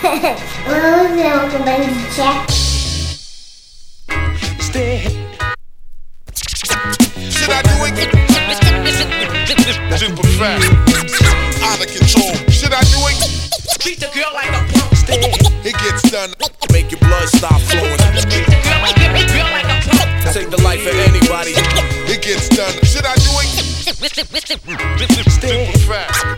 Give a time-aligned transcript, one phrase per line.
[0.00, 1.18] Um
[2.14, 2.46] chefe.
[7.30, 7.96] Should I do it?
[10.38, 10.70] Fast.
[11.64, 12.34] Out of control.
[12.48, 13.18] Should I do it?
[13.80, 14.92] Treat girl like a punk.
[15.66, 16.32] It gets done.
[16.72, 17.98] Make your blood stop flowing.
[20.32, 21.54] Take the life of anybody.
[22.06, 22.72] It gets done.
[22.84, 23.48] Should I do it?
[25.88, 26.37] Fast.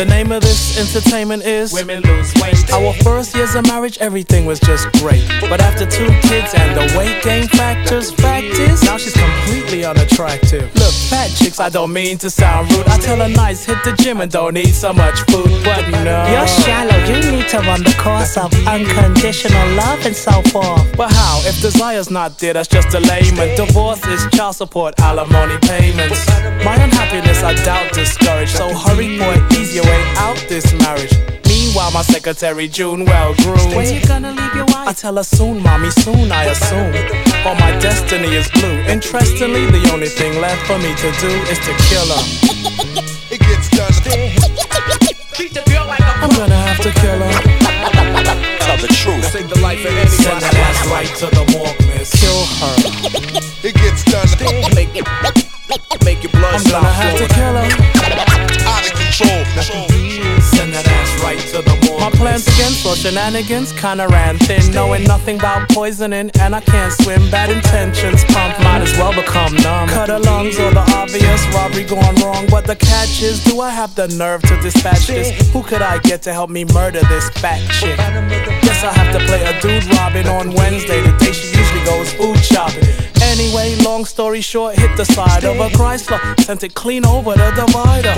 [0.00, 2.72] The name of this entertainment is Women Lose Weight.
[2.72, 5.28] Our first years of marriage, everything was just great.
[5.42, 10.74] But after two kids and the weight gain factors, fact is, now she's completely unattractive.
[10.74, 12.88] Look, fat chicks, I don't mean to sound rude.
[12.88, 15.50] I tell her nice, hit the gym and don't eat so much food.
[15.64, 16.26] But no.
[16.32, 20.96] You're shallow, you need to run the course of unconditional love and so forth.
[20.96, 21.42] But how?
[21.44, 23.54] If desire's not there, that's just a layman.
[23.54, 26.26] Divorce is child support, alimony payments.
[26.64, 28.56] My unhappiness, I doubt, discouraged.
[28.56, 31.14] So hurry for an easier way out this marriage.
[31.46, 33.74] Meanwhile, my secretary June well groomed.
[33.74, 34.88] When you gonna leave your wife?
[34.88, 36.92] I tell her soon, mommy, soon, I assume.
[37.44, 38.78] But my destiny is blue.
[38.94, 42.24] Interestingly, the only thing left for me to do is to kill her.
[43.30, 43.92] It gets done.
[45.34, 47.34] Treat the girl like a I'm gonna have to kill her.
[48.66, 49.32] Tell the truth.
[49.32, 52.10] Take the life of Send that ass right to the morgue, miss.
[52.18, 52.74] Kill her.
[53.62, 54.26] It gets done.
[54.74, 54.92] Make,
[56.04, 57.99] make your blood I'm gonna have to kill her.
[58.80, 59.88] Out of control.
[60.40, 62.00] Send that ass right to the morgue.
[62.00, 66.92] My plans against for shenanigans kinda ran thin, knowing nothing about poisoning, and I can't
[67.02, 67.30] swim.
[67.30, 69.88] Bad intentions pump, might as well become numb.
[69.88, 72.46] Cut her lungs or the obvious robbery gone wrong.
[72.50, 75.28] But the catch is, do I have the nerve to dispatch this?
[75.52, 77.98] Who could I get to help me murder this fat chick?
[77.98, 82.12] Guess I have to play a dude Robin on Wednesday, the day she usually goes
[82.14, 82.99] food shopping.
[83.40, 87.50] Anyway, long story short, hit the side of a Chrysler, sent it clean over the
[87.56, 88.12] divider.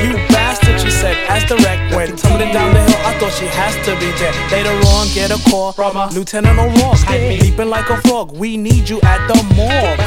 [0.00, 3.00] You bastard, she said, as the wreck went tumbling down the hill.
[3.04, 4.32] I thought she has to be dead.
[4.50, 8.32] Later on, get a call from a Lieutenant O'Rourke, leaping like a frog.
[8.32, 10.00] We need you at the morgue.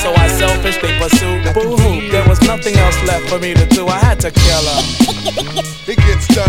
[0.00, 2.10] So I selfishly pursued Boo hoo.
[2.10, 3.88] There was nothing else left for me to do.
[3.88, 4.82] I had to kill her.
[5.86, 6.48] It gets done.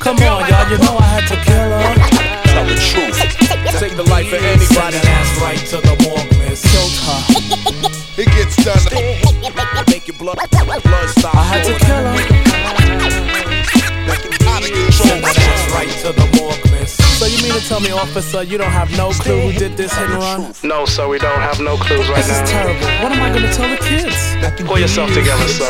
[0.00, 2.15] Come on, y'all, you know I had to kill her.
[2.76, 3.80] The truth.
[3.80, 4.98] Take the life of anybody.
[5.08, 6.60] ass right to the morgue, miss.
[6.60, 7.20] Killed her.
[8.20, 8.76] It gets done.
[9.88, 12.15] Make your blood, blood stop I had to kill her.
[17.60, 20.54] To tell me, officer, you don't have no clue who did this hit and run?
[20.62, 22.86] No, sir, we don't have no clues right This is terrible.
[23.02, 24.16] What am I gonna tell the kids?
[24.66, 25.68] Pull yourself together, sir.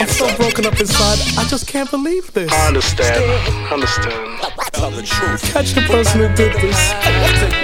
[0.00, 1.18] I'm so broken up inside.
[1.36, 2.50] I just can't believe this.
[2.50, 3.24] I understand.
[3.70, 4.40] Understand.
[4.72, 5.42] Tell the truth.
[5.52, 6.80] Catch the person who did this,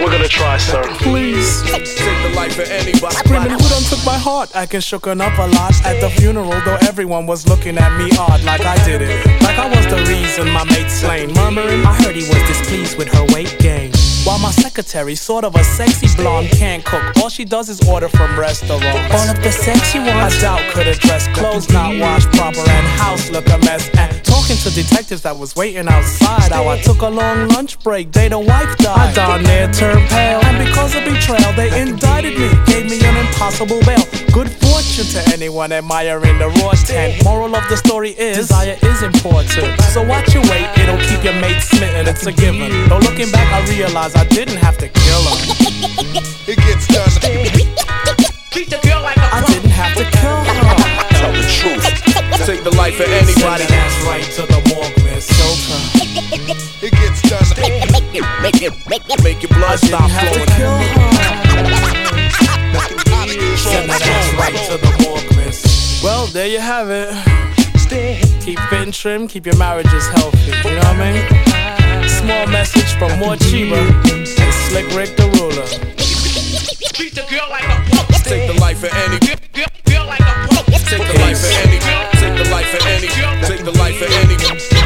[0.01, 0.83] We're gonna try, sir.
[0.99, 1.63] please.
[1.63, 3.15] Take the life of anybody.
[3.17, 4.55] Screaming, who done took my heart?
[4.55, 8.11] I can shooken up a lot at the funeral, though everyone was looking at me
[8.19, 11.33] odd, like I did it, like I was the reason my mate slain.
[11.33, 13.93] Murmuring, I heard he was displeased with her weight gain.
[14.25, 17.05] While my secretary, sort of a sexy blonde, can't cook.
[17.19, 18.85] All she does is order from restaurants.
[19.15, 23.31] All of the sex you I doubt could address clothes not washed proper and house
[23.31, 23.89] look a mess.
[23.97, 26.51] And talking to detectives that was waiting outside.
[26.51, 29.11] How I took a long lunch break, day the wife died.
[29.11, 33.17] I darn near turned pale, and because of betrayal, they indicted me, gave me an
[33.25, 34.05] impossible bail.
[34.33, 37.25] Good fortune to anyone admiring the raw tent.
[37.25, 39.81] Moral of the story is desire is important.
[39.95, 42.07] So watch your weight, it'll keep your mate smitten.
[42.09, 42.71] It's a given.
[42.89, 45.37] Though looking back, I realize I didn't have to kill her.
[46.49, 47.11] It gets done.
[48.51, 50.57] Treat the girl like a I didn't have to kill her.
[51.21, 51.85] Tell the truth.
[52.47, 53.65] Take the life of Send anybody.
[53.69, 55.29] that ass right to the morgue, miss.
[55.29, 55.83] Killed her.
[56.81, 57.45] It gets done.
[59.23, 60.57] Make your blood stop Didn't have to flowing.
[60.57, 61.05] kill her.
[63.13, 63.77] Out of control.
[63.77, 66.01] Send that ass right to the morgue, miss.
[66.03, 67.13] Well, there you have it.
[68.41, 70.53] Keep fitting trim, keep your marriages healthy.
[70.65, 71.48] You know what I mean?
[72.29, 73.81] Small message from Mochiba
[74.13, 74.29] and
[74.69, 75.65] Slick Rick the Ruler.
[76.93, 78.23] Treat the girl like a punk.
[78.23, 79.19] Take the life of any.
[79.21, 80.67] Girl, girl, girl like a punk.
[80.85, 81.79] Take the life of any.
[82.21, 83.09] Take the life of any.
[83.49, 84.37] Take the life of any.
[84.37, 84.78] Girl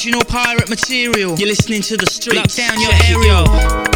[0.00, 1.36] Original pirate material.
[1.36, 2.56] You're listening to the streets.
[2.56, 3.44] Lock down your aerial.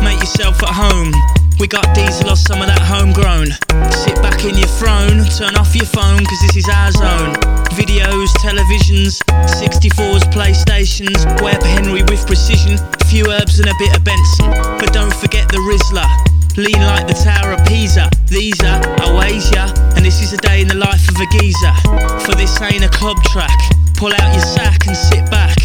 [0.05, 1.09] Make yourself at home.
[1.57, 3.57] We got diesel or some of that homegrown.
[4.05, 7.33] Sit back in your throne, turn off your phone, cause this is our zone.
[7.73, 9.17] Videos, televisions,
[9.57, 12.77] 64s, PlayStations, Webb Henry with precision,
[13.09, 14.53] few herbs and a bit of Benson.
[14.77, 16.05] But don't forget the Rizzler.
[16.61, 18.13] Lean like the Tower of Pisa.
[18.29, 18.77] These are
[19.09, 21.73] Awasia, and this is a day in the life of a geezer.
[22.29, 23.57] For this ain't a club track.
[23.97, 25.57] Pull out your sack and sit back.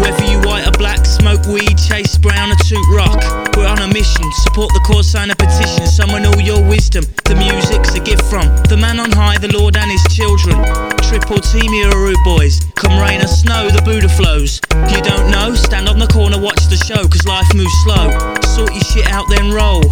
[0.00, 3.20] Whether you white or black, smoke weed, chase brown or toot rock.
[3.56, 7.04] We're on a mission, support the cause, sign a petition, summon all your wisdom.
[7.24, 10.56] The music's a gift from the man on high, the Lord and his children.
[11.08, 12.60] Triple team here, rude boys.
[12.76, 14.60] Come rain or snow, the Buddha flows.
[14.92, 15.54] You don't know?
[15.54, 18.10] Stand on the corner, watch the show, cause life moves slow.
[18.56, 19.82] Sort your shit out, then roll.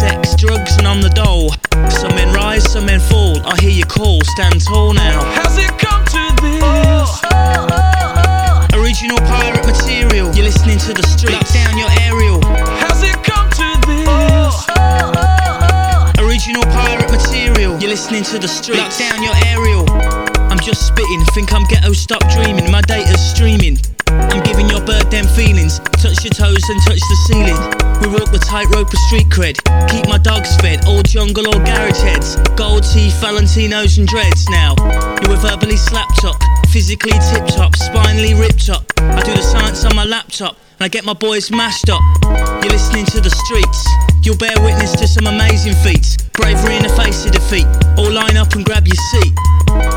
[0.00, 1.52] Sex, drugs, and on the dole.
[1.90, 3.40] Some men rise, some men fall.
[3.46, 5.24] I hear you call, stand tall now.
[5.32, 6.62] How's it come to this?
[6.62, 7.95] Oh, oh, oh.
[8.96, 10.34] Original pirate material.
[10.34, 11.34] You're listening to the streets.
[11.34, 12.40] Lock down your aerial.
[12.80, 14.08] How's it come to this?
[14.08, 17.78] Oh, oh, oh, original pirate material.
[17.78, 18.80] You're listening to the streets.
[18.80, 19.84] Lock down your aerial.
[20.48, 21.20] I'm just spitting.
[21.34, 21.92] Think I'm ghetto.
[21.92, 22.70] Stop dreaming.
[22.70, 23.76] My data's streaming.
[24.08, 25.78] I'm giving your bird them feelings.
[26.06, 27.58] Touch your toes and touch the ceiling.
[27.98, 29.58] We walk the tightrope of street cred.
[29.90, 30.86] Keep my dogs fed.
[30.86, 32.36] All jungle or garage heads.
[32.54, 34.46] Gold teeth, Valentinos and dreads.
[34.48, 34.76] Now
[35.20, 36.36] you were verbally slapped up,
[36.70, 38.86] physically tip top, spinally ripped up.
[38.98, 40.56] I do the science on my laptop.
[40.78, 42.02] And I get my boys mashed up.
[42.22, 43.80] You're listening to the streets.
[44.22, 46.18] You'll bear witness to some amazing feats.
[46.36, 47.66] Bravery in the face of defeat.
[47.96, 49.32] All line up and grab your seat.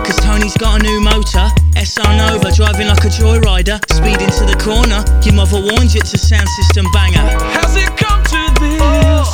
[0.08, 1.52] Cause Tony's got a new motor.
[1.76, 3.76] SR Nova driving like a joyrider.
[3.92, 5.04] Speed into the corner.
[5.28, 7.20] Your mother warned you it's a sound system banger.
[7.52, 9.28] How's it come to this?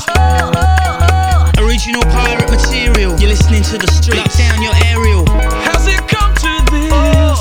[1.62, 3.18] Original pirate material.
[3.20, 4.18] You're listening to the streets.
[4.18, 5.26] Lock down your aerial.
[5.62, 7.38] How's it come to this?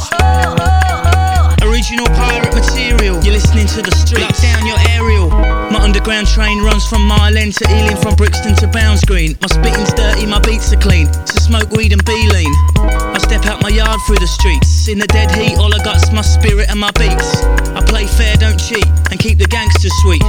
[1.65, 3.23] Original pirate material.
[3.25, 4.21] You're listening to the streets.
[4.21, 5.31] Lock down your aerial.
[5.73, 9.37] My underground train runs from Mile End to Ealing, from Brixton to Bounds Green.
[9.41, 11.09] My spitting's dirty, my beats are clean.
[11.45, 12.55] Smoke weed and be lean.
[12.79, 14.89] I step out my yard through the streets.
[14.89, 17.45] In the dead heat, all I got's my spirit and my beats.
[17.77, 20.23] I play fair, don't cheat, and keep the gangsters sweet.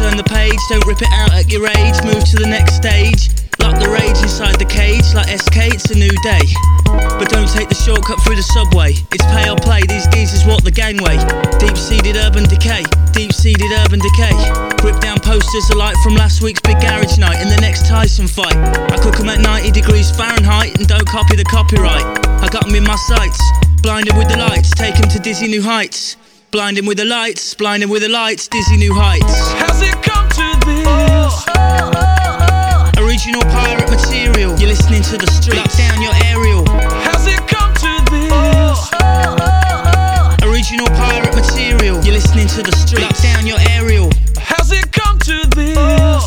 [0.00, 1.94] Turn the page, don't rip it out at your age.
[2.04, 3.43] Move to the next stage.
[3.60, 6.46] Lock the rage inside the cage, like SK, it's a new day.
[7.18, 8.94] But don't take the shortcut through the subway.
[9.12, 11.16] It's pay or play, these geezers walk the gangway.
[11.58, 14.34] Deep seated urban decay, deep seated urban decay.
[14.82, 18.56] Rip down posters alike from last week's big garage night and the next Tyson fight.
[18.56, 22.04] I cook 'em at 90 degrees Fahrenheit and don't copy the copyright.
[22.42, 23.40] I got 'em in my sights,
[23.82, 26.16] blinded with the lights, take 'em to dizzy new heights.
[26.50, 29.34] Blinding with the lights, blinding with the lights, dizzy new heights.
[29.58, 30.86] Has it come to this?
[30.86, 32.13] Oh, oh, oh.
[33.14, 34.58] Original pirate material.
[34.58, 35.54] You're listening to the street.
[35.54, 36.66] Lock down your aerial.
[37.06, 38.32] Has it come to this?
[38.34, 42.02] Oh, oh, oh, original pirate material.
[42.02, 43.02] You're listening to the street.
[43.02, 44.10] Lock down your aerial.
[44.42, 46.26] Has it come to this?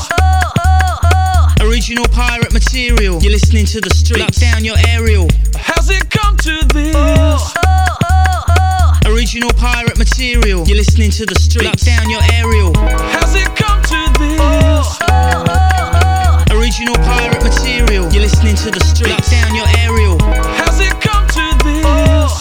[1.60, 3.20] Original pirate material.
[3.20, 4.22] You're listening to the street.
[4.22, 5.28] Lock down your aerial.
[5.60, 7.54] Has it come to this?
[9.12, 10.64] Original pirate material.
[10.66, 11.66] You're listening to the street.
[11.66, 12.72] Lock down your aerial.
[13.12, 16.07] Has it come to this?
[16.58, 18.12] Original pirate material.
[18.12, 19.12] You're listening to the street.
[19.12, 20.18] Lock down your aerial.
[20.58, 22.34] Has it come to this?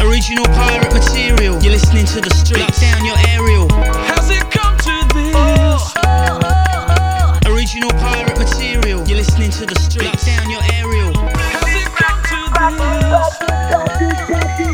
[0.00, 1.60] Original pirate material.
[1.60, 2.60] You're listening to the street.
[2.60, 3.68] Lock down your aerial.
[4.06, 5.82] Has it come to this?
[7.50, 9.04] Original pirate material.
[9.08, 10.04] You're listening to the street.
[10.04, 11.12] Lock down your aerial.
[11.18, 12.46] Has it come to
[12.78, 14.71] this?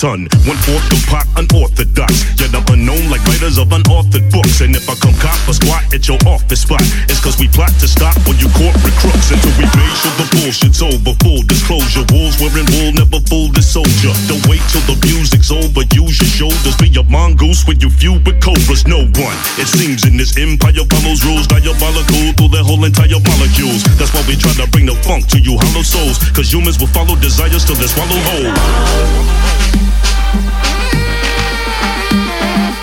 [0.00, 0.28] Middleton.
[0.48, 2.24] One fourth pot, unorthodox.
[2.40, 4.60] Yet I'm unknown like writers of unauthored books.
[4.60, 7.72] And if I come cop a squat at your office spot, it's cause we plot
[7.80, 9.28] to stop when you corporate crooks.
[9.28, 11.12] Until we made sure the bullshit's over.
[11.20, 12.04] Full disclosure.
[12.08, 14.12] Wolves wearing wool never fool the soldier.
[14.24, 15.84] Don't wait till the music's over.
[15.92, 16.76] Use your shoulders.
[16.80, 18.88] Be a mongoose when you feud with cobras.
[18.88, 19.36] No one.
[19.60, 23.84] It seems in this empire follows rules diabolical through their whole entire molecules.
[24.00, 26.16] That's why we try to bring the funk to you hollow souls.
[26.32, 29.89] Cause humans will follow desires till they swallow whole.
[30.32, 30.54] Thank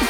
[0.02, 0.07] you.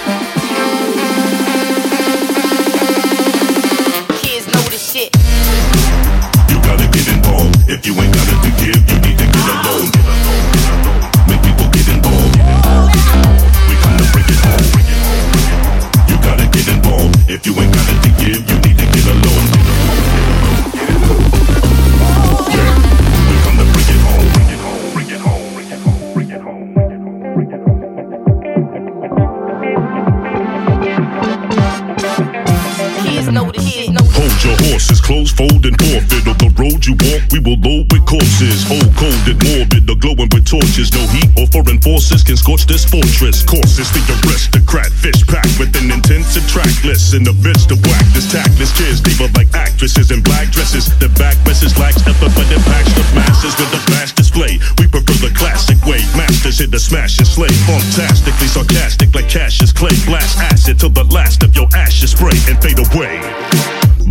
[38.38, 40.94] Old, cold, and morbid, the glowing with torches.
[40.94, 43.42] No heat or foreign forces can scorch this fortress.
[43.42, 47.18] Courses, the aristocrat, fish packed with an intensive track list.
[47.18, 50.86] In the midst of whack, this tactless kids, diva like actresses in black dresses.
[51.02, 54.62] The back message lacks effort, but impacts the masses with a flash display.
[54.78, 56.06] We prefer the classic way.
[56.14, 57.50] Masters hit the smash and slay.
[57.66, 59.98] Fantastically sarcastic like Cassius Clay.
[60.06, 63.18] Blast acid till the last of your ashes spray and fade away.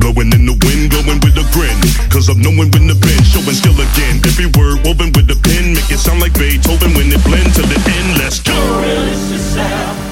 [0.07, 1.75] Blowing in the wind, glowing with a grin.
[2.11, 4.23] Cause I'm knowing when the pen, showing still again.
[4.23, 7.63] Every word woven with a pen, make it sound like Beethoven when it blend to
[7.63, 8.17] the end.
[8.17, 10.06] Let's go.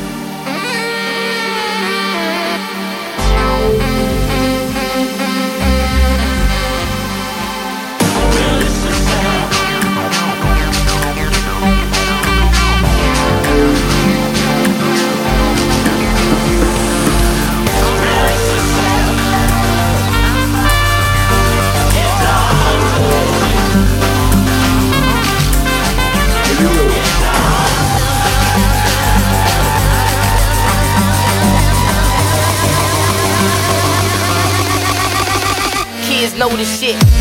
[36.56, 37.13] This shit.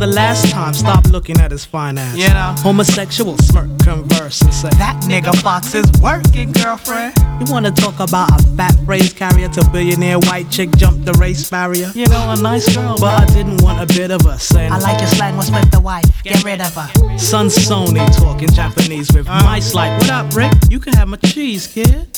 [0.00, 2.16] The last time, stop looking at his finance.
[2.16, 2.54] You know.
[2.58, 7.14] Homosexual smirk, converse, and say, That nigga Fox is working, girlfriend.
[7.38, 11.48] You wanna talk about a fat phrase carrier to billionaire white chick jump the race
[11.50, 11.92] barrier?
[11.94, 14.78] You know, a nice girl, but I didn't want a bit of her saying, I
[14.78, 16.04] like your slang, what's with the wife?
[16.24, 17.18] Get rid of her.
[17.18, 19.42] Son Sony talking Japanese with uh.
[19.44, 20.52] mice like, What up, Rick?
[20.70, 22.09] You can have my cheese, kid.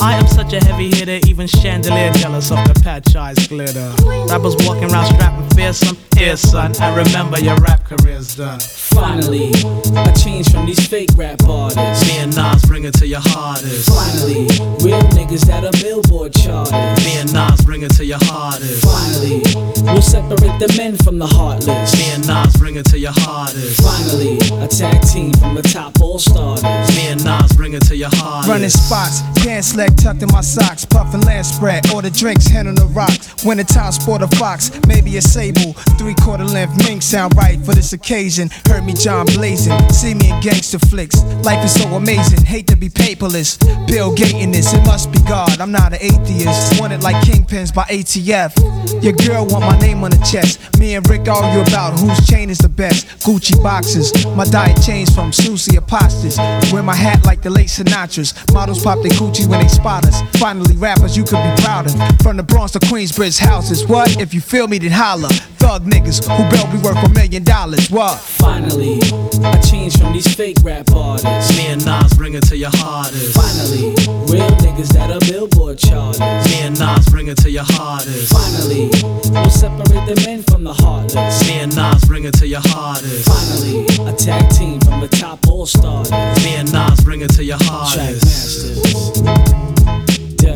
[0.00, 3.92] I am such a heavy hitter, even chandelier jealous of the patch eyes glitter.
[4.28, 5.96] Rappers walking around strapping fearsome.
[6.16, 8.60] Here, son, I remember your rap career's done.
[8.60, 9.50] Finally,
[9.96, 12.06] I changed from these fake rap artists.
[12.06, 13.90] Me and Nas bring it to your hardest.
[13.90, 14.46] Finally,
[14.86, 17.04] real niggas that are Billboard charters.
[17.04, 18.84] Me and Nas bring it to your hardest.
[18.86, 19.42] Finally,
[19.82, 21.92] we'll separate the men from the heartless.
[21.98, 23.82] Me and Nas bring it to your hardest.
[23.82, 26.62] Finally, a tag team from the top all starters.
[26.94, 28.48] Me and Nas bring it to your hardest.
[28.48, 29.22] Running spots,
[29.64, 33.44] pants leg tucked in my socks, puffin' land spread, order drinks, hand on the rocks.
[33.44, 37.74] Winter time, sport a fox, maybe a sable, three quarter length mink sound right for
[37.74, 38.50] this occasion.
[38.66, 41.22] Heard me John blazing, see me in gangster flicks.
[41.44, 43.58] Life is so amazing, hate to be paperless.
[43.86, 45.60] Bill Gating this, it must be God.
[45.60, 49.02] I'm not an atheist, wanted like kingpins by ATF.
[49.02, 50.78] Your girl want my name on the chest.
[50.78, 53.06] Me and Rick argue about whose chain is the best.
[53.20, 56.38] Gucci boxes, my diet changed from Susie Apostas.
[56.72, 58.34] Wear my hat like the late Sinatra's.
[58.52, 60.22] Models pop their Gucci when they spot us.
[60.38, 61.92] Finally, rappers you could be proud of.
[62.22, 63.86] From the Bronx to Queensbridge houses.
[63.86, 64.20] What?
[64.20, 65.28] If you feel me, then holla.
[65.58, 67.90] Thug niggas who belt be worth a million dollars.
[67.90, 68.18] What?
[68.18, 69.00] Finally,
[69.42, 71.56] I changed from these fake rap artists.
[71.56, 73.34] Me and Nas bring it to your hardest.
[73.34, 73.94] Finally,
[74.28, 76.20] real niggas that are billboard charters.
[76.20, 78.32] Me and Nas bring it to your hardest.
[78.32, 78.90] Finally,
[79.30, 81.46] we'll separate the men from the heartless.
[81.48, 83.24] Me and Nas bring it to your hardest.
[83.24, 86.10] Finally, a tag team from the top all stars.
[86.44, 87.94] Me and Nas bring it to your hardest.
[87.94, 89.43] Track masters,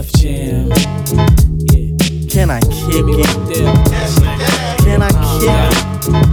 [0.09, 0.69] Def Jam.
[0.69, 1.97] Yeah.
[2.29, 3.27] Can I kick it?
[4.85, 5.69] Can I kick it?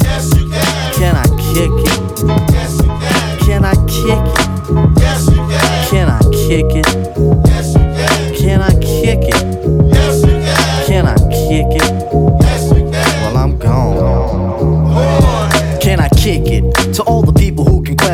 [0.04, 0.94] Yes, you can.
[0.94, 2.00] Can I kick it?
[2.52, 3.40] Yes, you can.
[3.46, 4.24] Can I kick it?
[4.98, 5.86] Yes, you can.
[5.90, 6.88] Can I kick it?
[7.48, 8.36] Yes, you can.
[8.36, 9.40] Can I kick it?
[9.94, 10.86] Yes, you can.
[10.86, 11.90] Can I kick it?
[12.42, 12.92] Yes, you can.
[12.92, 13.96] Well, I'm gone.
[15.82, 16.64] Can I kick it?
[16.96, 17.35] To all the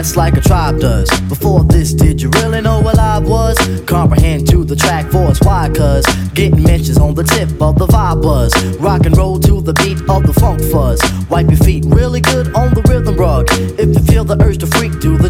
[0.01, 1.07] quest like a tribe does.
[1.29, 3.55] Before this, did you really know what I was?
[3.85, 5.69] Comprehend to the track force, why?
[5.69, 8.51] Cause getting mentions on the tip of the vibe buzz.
[8.77, 10.99] Rock and roll to the beat of the funk fuzz.
[11.29, 13.45] Wipe your feet really good on the rhythm rug.
[13.51, 15.29] If you feel the urge to freak, do the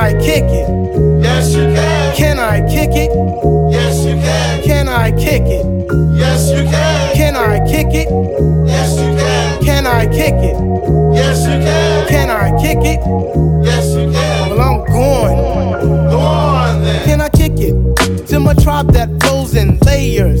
[0.00, 0.66] I kick it?
[1.22, 2.16] Yes, you can.
[2.16, 3.10] Can I kick it?
[3.70, 4.62] Yes, you can.
[4.62, 5.66] Can I kick it?
[6.16, 7.14] Yes, you can.
[7.14, 8.08] Can I kick it?
[8.66, 9.62] Yes, you can.
[9.62, 10.56] Can I kick it?
[11.14, 12.08] Yes, you can.
[12.08, 13.00] Can I kick it?
[13.62, 14.48] Yes, you can.
[14.48, 16.08] Well, I'm going.
[16.08, 17.04] Go on then.
[17.04, 18.26] Can I kick it?
[18.28, 20.40] To my tribe that flows in layers.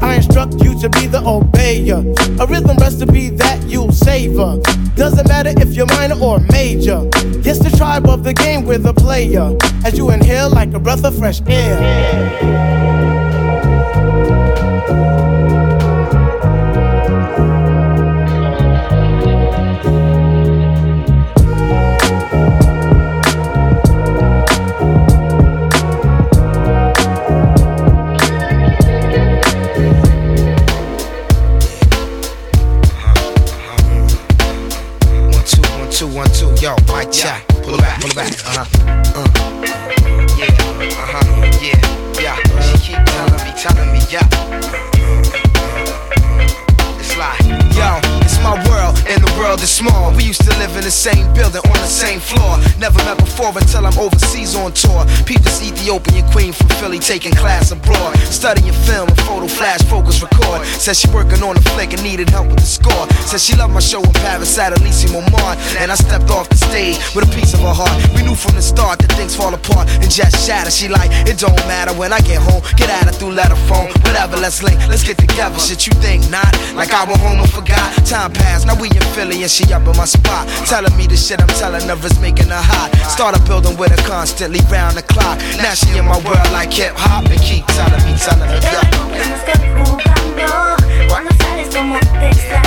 [0.00, 2.00] I instruct you to be the obeyer.
[2.40, 4.60] A rhythm recipe that you'll savor.
[4.94, 7.08] Doesn't matter if you're minor or major.
[7.42, 9.56] Yes, the tribe of the game with a player.
[9.84, 12.65] As you inhale like a breath of fresh air.
[57.06, 57.30] Taking
[60.86, 63.10] Said she working on a flick and needed help with the score.
[63.26, 65.58] Said she loved my show in Paris at Elysium Mart.
[65.82, 67.90] And I stepped off the stage with a piece of her heart.
[68.14, 70.70] We knew from the start that things fall apart and just shatter.
[70.70, 72.62] She like, it don't matter when I get home.
[72.78, 73.90] Get at her through letter phone.
[74.06, 75.58] Whatever, let's link, let's get together.
[75.58, 76.54] Shit, you think not?
[76.78, 77.90] Like I went home and forgot.
[78.06, 80.46] Time passed, now we in Philly and she up in my spot.
[80.70, 82.94] Telling me the shit I'm telling her is making her hot.
[83.10, 85.42] Started building with her constantly round the clock.
[85.58, 90.15] Now she in my world like hip hop and keep telling me, telling me, yeah.
[90.36, 90.76] Jugando
[91.08, 92.65] Cuando sales como te extraño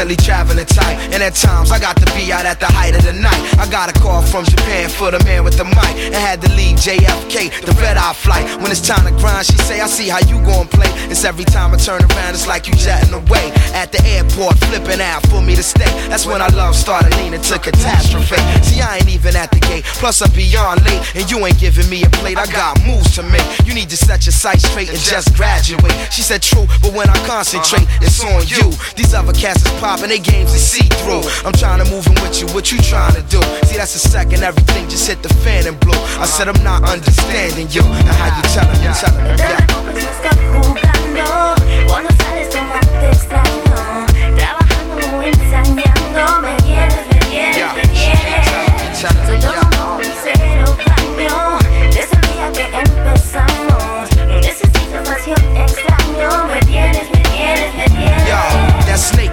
[0.00, 0.96] constantly traveling type.
[1.12, 3.40] And at times I got to be out at the height of the night.
[3.58, 5.94] I got a call from Japan for the man with the mic.
[6.08, 8.44] And had to leave JFK, the red eye flight.
[8.62, 10.88] When it's time to grind, she say, I see how you gon' play.
[11.10, 13.52] It's every time I turn around, it's like you jetting away.
[13.74, 15.90] At the airport, flipping out for me to stay.
[16.08, 18.40] That's when our love started leaning to catastrophe.
[18.64, 19.84] See, I ain't even at the gate.
[20.00, 21.02] Plus, I'm beyond late.
[21.14, 22.38] And you ain't giving me a plate.
[22.38, 23.44] I got moves to make.
[23.66, 25.92] You need to set your sights straight and just graduate.
[26.10, 28.06] She said, True, but when I concentrate, uh-huh.
[28.06, 28.72] it's on you.
[28.96, 31.22] These other cats is popping, they games is see through.
[31.44, 33.42] I'm trying to move in with you, what you trying to do?
[33.66, 35.98] See, that's the second everything just hit the fan and blew.
[36.22, 37.82] I said, I'm not understanding you.
[37.82, 39.80] Now, how you telling me, me, yeah.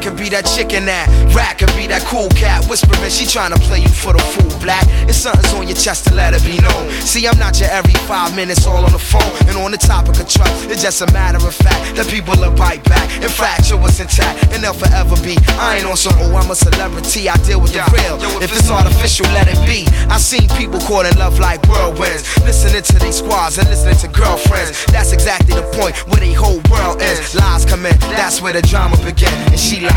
[0.07, 3.11] Could be that chicken that rat could be that cool cat whispering.
[3.11, 4.87] She tryna play you for the fool black.
[5.03, 6.87] It's something's on your chest to let it be known.
[7.03, 10.15] See i'm not your every five minutes all on the phone and on the topic
[10.15, 10.71] of trust.
[10.71, 14.47] It's just a matter of fact that people will bite back and fracture what's intact
[14.55, 15.35] and they'll forever be.
[15.59, 17.27] I ain't on some oh i'm a celebrity.
[17.27, 18.15] I deal with the real.
[18.39, 19.83] If it's artificial let it be.
[20.07, 24.07] I seen people caught in love like whirlwinds listening to these squads and listening to
[24.07, 24.85] girlfriends.
[24.87, 28.61] That's exactly the point where the whole world ends lies come in that's where the
[28.61, 29.96] drama begins and she like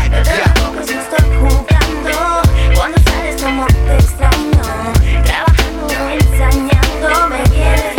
[2.75, 4.61] cuando sales como te extraño
[5.23, 7.90] Trabajando, ensañando Me quieres, me quieres,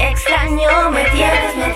[0.00, 1.71] extraño Me tienes,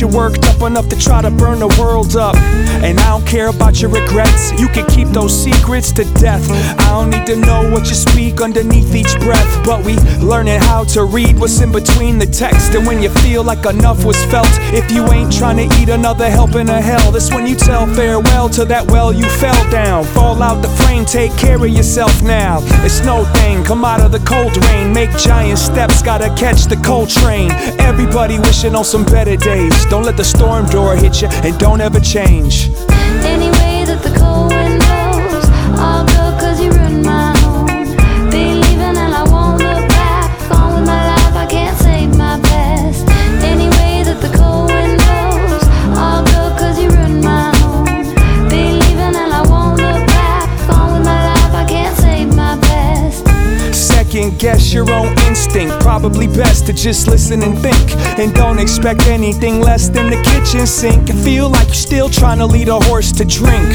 [0.00, 0.29] curl up
[0.70, 2.36] enough to try to burn the world up.
[2.86, 4.52] And I don't care about your regrets.
[4.60, 6.48] You can keep those secrets to death.
[6.78, 9.50] I don't need to know what you speak underneath each breath.
[9.66, 12.74] But we learning how to read what's in between the text.
[12.74, 16.30] And when you feel like enough was felt, if you ain't trying to eat another
[16.30, 20.04] helping of hell, that's when you tell farewell to that well you fell down.
[20.04, 22.60] Fall out the frame, take care of yourself now.
[22.84, 26.76] It's no thing, come out of the cold rain, make giant steps, gotta catch the
[26.76, 27.50] cold train.
[27.80, 29.74] Everybody wishing on some better days.
[29.86, 32.70] Don't let the storm door hit you and don't ever change.
[33.24, 35.46] Any way that the cold wind blows,
[35.78, 37.66] I'll go 'cause you ruined my home.
[38.30, 40.30] Been leaving and I won't look back.
[40.50, 43.08] On with my life, I can't save my best.
[43.42, 45.64] Any way that the cold wind blows,
[45.96, 47.86] I'll go 'cause you ruined my home.
[48.48, 50.48] Been leaving and I won't look back.
[50.76, 53.24] On with my life, I can't save my best.
[53.74, 55.14] Second guess your own
[55.50, 55.82] instinct.
[55.82, 57.96] Probably best to just listen and think.
[58.18, 61.10] And don't expect anything less than the kitchen sink.
[61.10, 63.68] I feel like you're still trying to lead a horse to drink.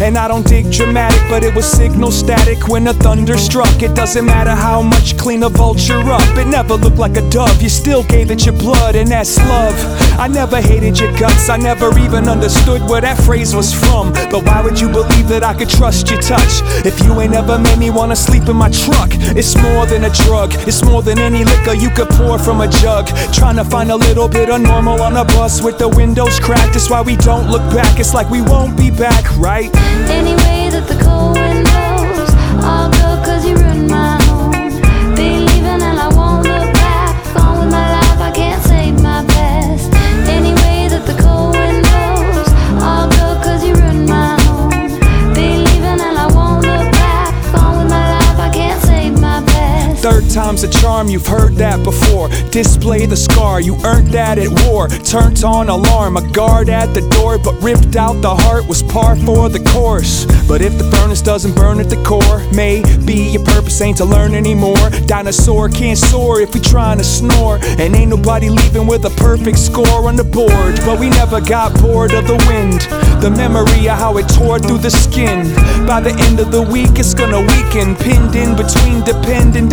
[0.00, 3.82] And I don't dig dramatic, but it was signal static when the thunder struck.
[3.82, 6.22] It doesn't matter how much clean a vulture up.
[6.36, 7.62] It never looked like a dove.
[7.62, 9.74] You still gave it your blood, and that's love.
[10.18, 11.48] I never hated your guts.
[11.48, 14.12] I never even understood where that phrase was from.
[14.30, 16.62] But why would you believe that I could trust your touch?
[16.84, 20.10] If you ain't ever made me wanna sleep in my truck, it's more than a
[20.10, 20.52] drug.
[20.66, 23.06] It's more than any liquor you could pour from a jug.
[23.32, 26.74] Trying to find a little bit of normal on a bus with the windows cracked.
[26.74, 27.98] That's why we don't look back.
[27.98, 29.70] It's like we won't be back, right?
[30.08, 33.03] Any way that the cold wind blows,
[50.22, 52.28] time's a charm, you've heard that before.
[52.50, 54.88] Display the scar, you earned that at war.
[54.88, 59.16] Turned on alarm, a guard at the door, but ripped out the heart was par
[59.16, 60.26] for the course.
[60.46, 64.34] But if the furnace doesn't burn at the core, maybe your purpose ain't to learn
[64.34, 64.90] anymore.
[65.06, 67.58] Dinosaur can't soar if we trying to snore.
[67.78, 70.76] And ain't nobody leaving with a perfect score on the board.
[70.84, 72.82] But we never got bored of the wind.
[73.22, 75.54] The memory of how it tore through the skin.
[75.86, 77.96] By the end of the week, it's gonna weaken.
[77.96, 79.70] Pinned in between depend and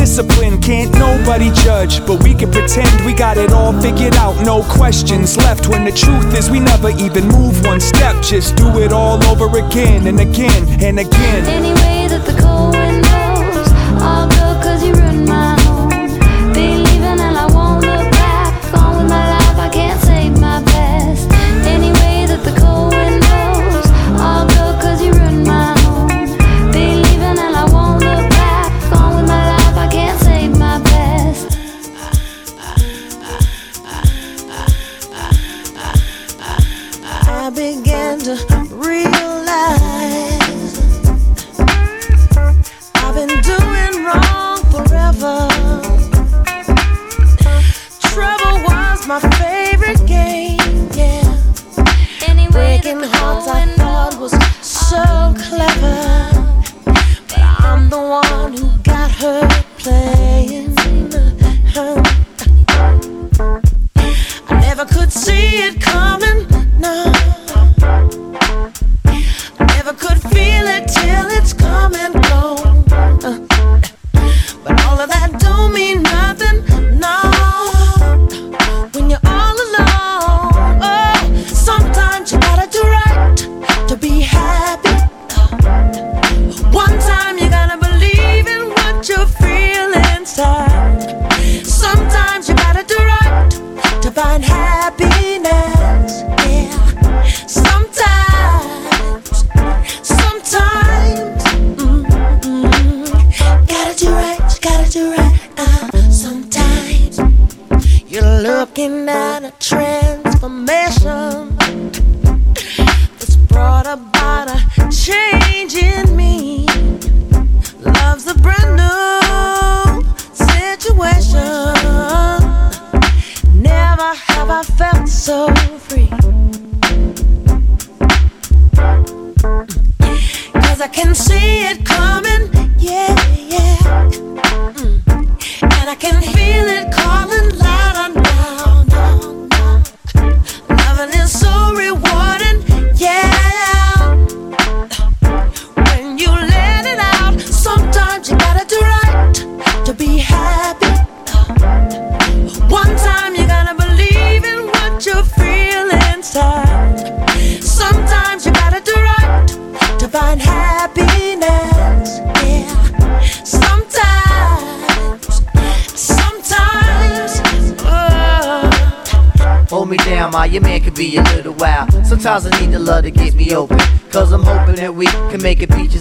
[0.61, 4.39] Can't nobody judge, but we can pretend we got it all figured out.
[4.45, 8.15] No questions left when the truth is we never even move one step.
[8.23, 11.45] Just do it all over again and again and again.
[11.45, 13.69] Any way that the cold wind blows,
[14.01, 14.93] I'll go 'cause you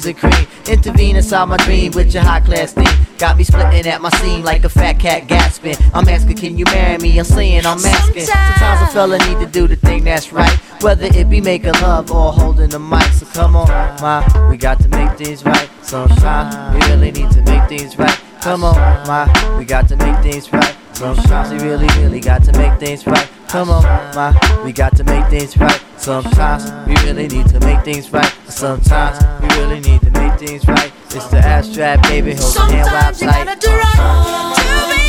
[0.07, 0.47] and cream.
[0.67, 2.87] Intervene inside my dream with your high class thing.
[3.19, 5.77] Got me splitting at my seam like a fat cat gasping.
[5.93, 7.19] I'm asking, can you marry me?
[7.19, 8.25] I'm saying, I'm asking.
[8.25, 10.59] Sometimes a fella need to do the thing that's right.
[10.83, 13.03] Whether it be making love or holding the mic.
[13.13, 13.69] So come on,
[14.01, 15.69] ma, we got to make things right.
[15.83, 18.19] Sometimes we really need to make things right.
[18.41, 20.77] Come on, ma, we got to make things right.
[20.93, 23.29] Sometimes we really, really got to make things right.
[23.51, 23.83] Come on,
[24.15, 25.83] my, we got to make things right.
[25.97, 28.33] Sometimes we really need to make things right.
[28.47, 30.93] Sometimes we really need to make things right.
[31.07, 32.35] It's the abstract, baby.
[32.35, 35.00] Hold the hand while Sometimes you gotta do right to be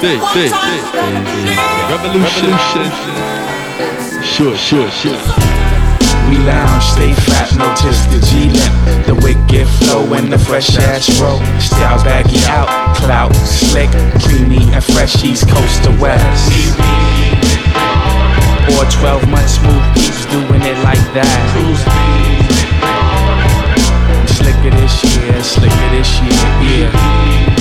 [0.00, 1.58] This, this, this is
[1.90, 2.54] revolution.
[4.22, 5.18] Sure, sure, sure.
[6.30, 9.06] We lounge, stay fat, notice the G-limp.
[9.06, 11.42] The wicked flow and the fresh ass roll.
[11.58, 13.90] Styles baggy out, clout, slick,
[14.22, 16.46] creamy and fresh East Coast to West.
[18.78, 21.42] Or 12 months smooth keeps doing it like that.
[24.30, 27.57] Slicker this year, slicker this year, yeah.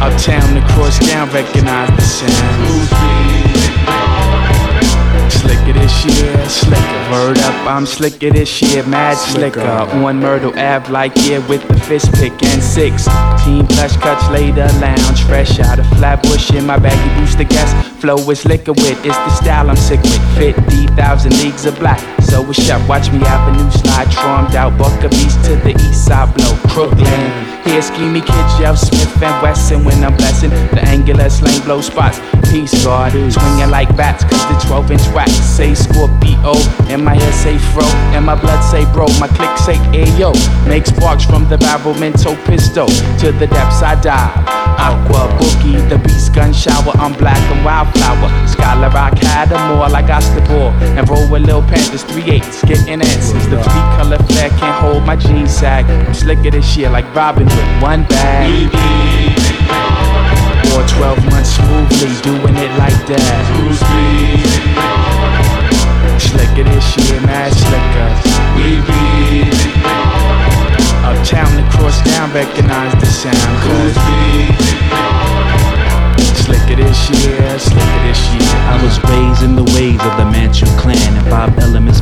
[0.00, 2.88] Uptown, the cross down, recognize the sound.
[5.28, 7.10] Slicker this year, slicker.
[7.10, 9.60] Word up, I'm slicker this year, mad slicker.
[9.60, 13.06] On Myrtle Ave, like yeah, with the fist pick and six.
[13.44, 17.70] Team plush cuts later, lounge, fresh out of Flatbush in my baggy booster gas.
[18.00, 20.38] Flow is liquor with, it's the style I'm sick with.
[20.38, 22.17] 50,000 leagues of black.
[22.38, 26.32] So it's up, watch me Avenue slide, trummed out, Bucker Beast to the east side
[26.36, 26.54] blow.
[26.70, 27.04] Crooklyn,
[27.66, 30.50] here schemy kids yell Smith and Wesson when I'm blessing.
[30.50, 32.20] The angular slang blow spots.
[32.48, 36.54] Peace guard, swinging like bats, cause the 12 inch wax say Scorpio.
[36.86, 37.84] And my head say fro,
[38.14, 39.08] and my blood say bro.
[39.18, 40.30] My click say ayo.
[40.68, 42.86] Make sparks from the barrel, mental pistol.
[42.86, 44.57] To the depths I dive.
[44.78, 46.92] Aqua bookie, the beast gun shower.
[47.02, 48.30] I'm black and wildflower.
[48.46, 50.70] Scholar rock had them all like I the ball.
[50.96, 53.46] And roll with Lil Panthers, 3 eights, getting answers.
[53.48, 55.84] The three color flare can't hold my jeans sag.
[55.84, 58.70] I'm slicker this year like Robin with one bag.
[60.72, 63.44] Or 12 months smoothly, doing it like that.
[66.20, 68.28] Slicker this year, mad slicker.
[71.08, 73.34] Uptown, the cross down, recognize the sound.
[76.36, 78.52] Slicker this year, slicker this year.
[78.68, 79.87] I was raised in the ways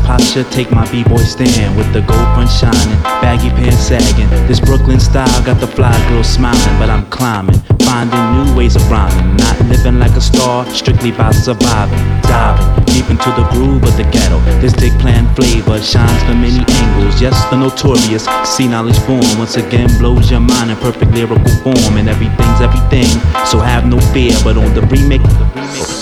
[0.07, 0.45] posture.
[0.55, 4.31] Take my b-boy stand with the gold front shining, baggy pants sagging.
[4.47, 8.89] This Brooklyn style got the fly girl smiling, but I'm climbing, finding new ways of
[8.89, 9.37] rhyming.
[9.37, 14.05] Not living like a star, strictly by surviving, diving deep into the groove of the
[14.15, 14.39] ghetto.
[14.63, 17.21] This dick plan flavor shines from many angles.
[17.21, 21.99] Yes, the notorious, C knowledge born once again blows your mind in perfect lyrical form,
[21.99, 23.11] and everything's everything.
[23.45, 25.27] So have no fear, but on the remake,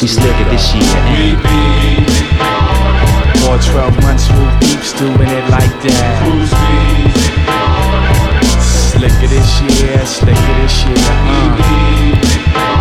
[0.01, 2.14] we slicker this year.
[3.45, 6.25] Or 12 months smooth beeps, doing it like that.
[8.61, 10.97] Slicker this year, slicker this year.
[10.97, 12.75] Uh.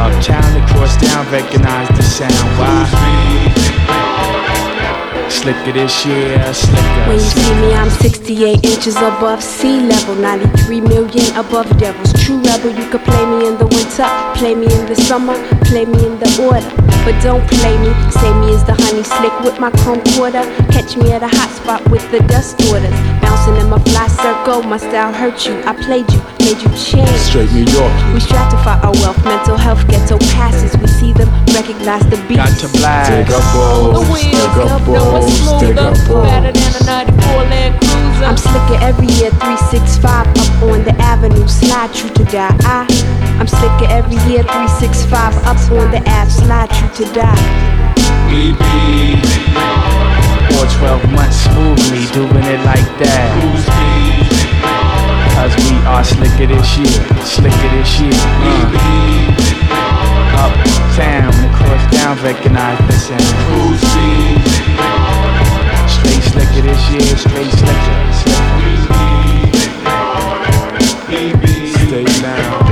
[0.00, 2.32] Uptown, the cross down, recognize the sound.
[2.58, 2.88] Why?
[5.28, 7.06] Slicker this year, slicker.
[7.06, 12.12] When you see me, I'm 68 inches above sea level, 93 million above devils.
[12.24, 15.84] True rebel, you could play me in the winter, play me in the summer, play
[15.84, 16.89] me in the order.
[17.04, 20.44] But don't play me, say me as the honey slick with my chrome quarter.
[20.70, 22.92] Catch me at a hot spot with the dust orders.
[23.24, 25.56] Bouncing in my fly circle, my style hurt you.
[25.64, 27.08] I played you, made you change.
[27.24, 27.92] Straight New York.
[28.12, 30.76] We stratify our wealth, mental health, ghetto passes.
[30.76, 32.44] We see them, recognize the beats.
[32.44, 33.10] Got to blast.
[33.10, 34.34] Dig up balls, dig
[34.68, 37.89] up balls, dig up Better than a 94 Land Cruiser.
[38.22, 42.56] I'm slicker every year, 365 up on the avenue, slide you to die.
[42.62, 42.86] I,
[43.40, 47.40] I'm slicker every year, 365 up on the app, slide you to die.
[50.60, 53.30] Or 12 months smoothly, doing it like that.
[55.34, 58.12] Cause we are slicker this year, slicker this year.
[58.12, 59.50] Uh.
[60.36, 63.80] Uptown, the cross down, recognize the sound.
[65.88, 68.09] Straight slicker this year, straight slicker,
[71.10, 72.69] Stay down.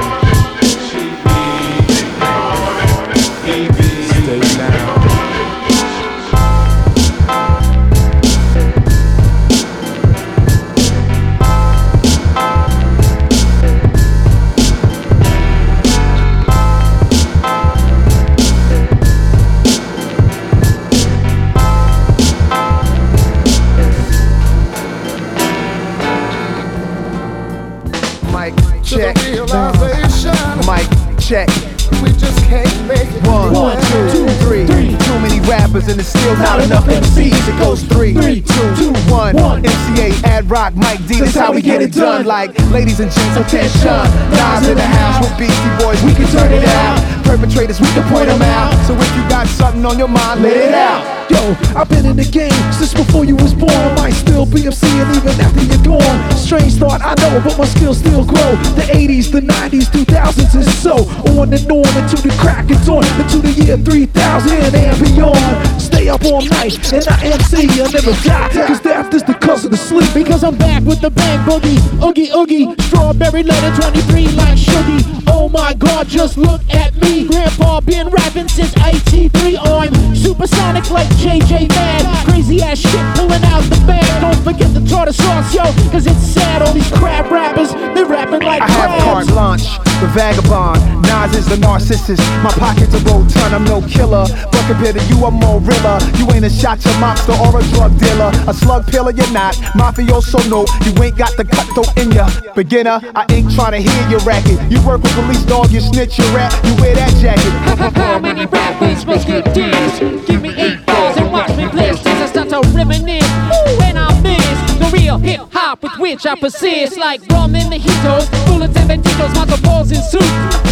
[40.48, 41.20] Rock, Mike D.
[41.20, 42.24] This how we get it done.
[42.24, 44.00] Like ladies and gents, attention.
[44.32, 46.02] Nas in the house with Beastie Boys.
[46.02, 46.96] We can turn it out.
[47.22, 48.72] Perpetrators, we can point them out.
[48.86, 51.18] So if you got something on your mind, let it out.
[51.28, 53.76] Yo, I've been in the game since before you was born.
[54.00, 56.16] Might still be MCing even after you're gone.
[56.32, 58.56] Strange thought, I know, but my skills still grow.
[58.80, 61.04] The 80s, the 90s, 2000s is so
[61.36, 65.82] on and on until the crack is on, until the year 3000 and beyond.
[65.82, 68.66] Stay up all night and I MC, I never die.
[68.66, 70.08] Cause death is the cause of the sleep.
[70.14, 75.27] Because I'm back with the bang boogie, oogie oogie, strawberry letter 23 like Shuggie.
[75.48, 77.26] Oh my god, just look at me.
[77.26, 79.56] Grandpa been rapping since 83.
[79.56, 82.26] I'm supersonic like JJ Fad.
[82.28, 84.04] Crazy ass shit pulling out the bag.
[84.20, 86.60] Don't forget the tartar sauce, yo, cause it's sad.
[86.60, 89.04] All these crab rappers, they rapping like I have crabs.
[89.04, 90.98] carte blanche, the vagabond.
[91.08, 92.20] Nas is the narcissist.
[92.44, 94.26] My pockets are roll ton, I'm no killer.
[94.52, 95.98] But compared to you, I'm more realer.
[96.20, 98.30] You ain't a shot your mobster or a drug dealer.
[98.46, 99.54] A slug pillar, you're not.
[99.72, 100.66] Mafioso, no.
[100.84, 102.28] You ain't got the cutthroat in ya.
[102.54, 104.60] Beginner, I ain't trying to hear your racket.
[104.70, 107.52] You work with police dog, you snitch your rap, you wear that jacket.
[107.96, 110.26] How many rappers must get dissed?
[110.26, 113.24] Give me eight balls and watch me blitz as I start to reminisce.
[113.24, 116.96] Ooh, and I miss the real hip hop with which I persist.
[116.98, 120.68] Like rum in the hitos, bullets and banditos, mazo balls in suit.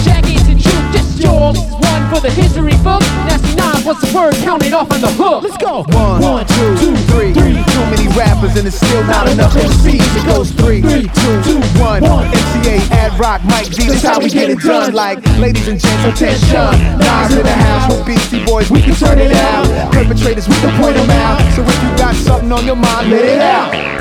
[1.18, 1.56] Yours.
[1.56, 3.00] This is one for the history book.
[3.28, 4.34] Nasty nine, what's the word?
[4.44, 5.42] Count it off on the hook.
[5.42, 5.84] Let's go.
[5.92, 7.32] One, two, three.
[7.32, 10.00] Too many rappers and it's still not enough MCs.
[10.16, 12.02] It goes three, two, one.
[12.02, 13.88] MCA, Ad Rock, Mike D.
[13.88, 14.92] That's how we get it done.
[14.92, 16.98] Like, ladies and gents, attention.
[16.98, 18.70] Nas in the house with Beastie Boys.
[18.70, 19.92] We can turn it out.
[19.92, 21.40] Perpetrators, we can point them out.
[21.54, 23.96] So if you got something on your mind, let it out.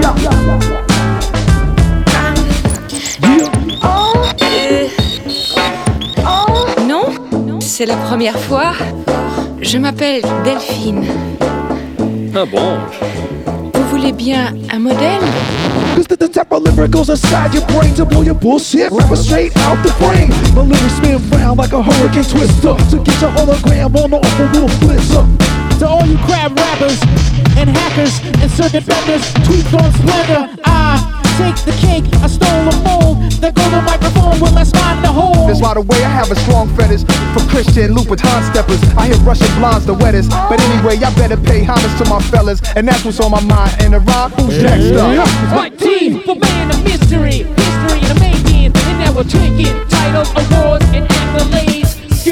[0.00, 0.63] Non,
[7.84, 8.72] c'est la première fois.
[9.60, 11.04] Je m'appelle Delphine.
[12.34, 12.78] Ah bon
[13.74, 15.20] Vous voulez bien un modèle?
[15.94, 19.16] Cause the, the type of liver goes inside your brain to blow your bullshit rapper
[19.16, 20.30] straight out the brain.
[20.54, 24.46] My liver spin round like a hurricane twister to get your hologram on the awful
[24.46, 25.24] little blitzer.
[25.80, 27.00] To all you crab rappers
[27.58, 30.48] and hackers and circuit benders, tweet on splendor.
[30.64, 33.18] I take the cake, I stole a mold.
[33.42, 35.46] The golden microphone will let's find the hole.
[35.46, 37.02] That's why the way I have a strong fetish
[37.34, 38.80] for Christian Louboutin steppers.
[38.96, 40.30] I hear Russian blondes the wettest.
[40.30, 42.60] But anyway, y'all better pay homage to my fellas.
[42.76, 43.76] And that's what's on my mind.
[43.80, 45.28] And the rhyme, who's next up?
[45.56, 50.30] White team, the man of mystery, history in the making, and now we're taking titles,
[50.30, 51.83] awards, and accolades.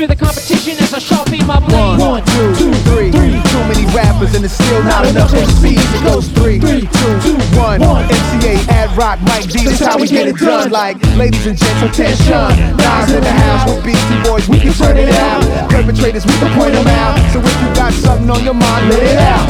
[0.03, 2.03] Secure the competition as I sharpen my blade.
[2.03, 3.15] One, two, three.
[3.15, 5.79] Too many rappers and it's still not enough MCs.
[5.79, 7.79] It goes three, two, one.
[7.79, 9.63] MCA, Ad Rock, Mike D.
[9.63, 10.71] That's how we get it done.
[10.75, 12.35] Like, ladies and gents, attention.
[12.83, 14.49] Nas in the house with Beastie Boys.
[14.51, 15.71] We can turn it out.
[15.71, 17.15] Perpetrators, we can point them out.
[17.31, 19.47] So if you got something on your mind, let it out.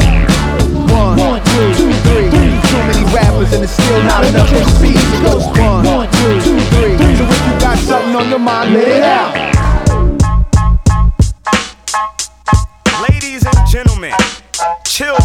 [0.93, 2.29] One, two, three.
[2.29, 5.01] Too many rappers and it's still not enough MCs.
[5.01, 6.05] It goes one,
[6.45, 6.93] two, three.
[7.17, 9.52] So if you got something on your mind, let it out.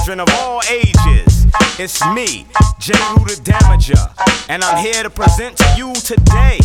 [0.09, 1.45] Children of all ages,
[1.79, 2.47] it's me,
[2.79, 2.95] J.
[3.13, 4.09] Roo the Damager,
[4.49, 6.59] and I'm here to present to you today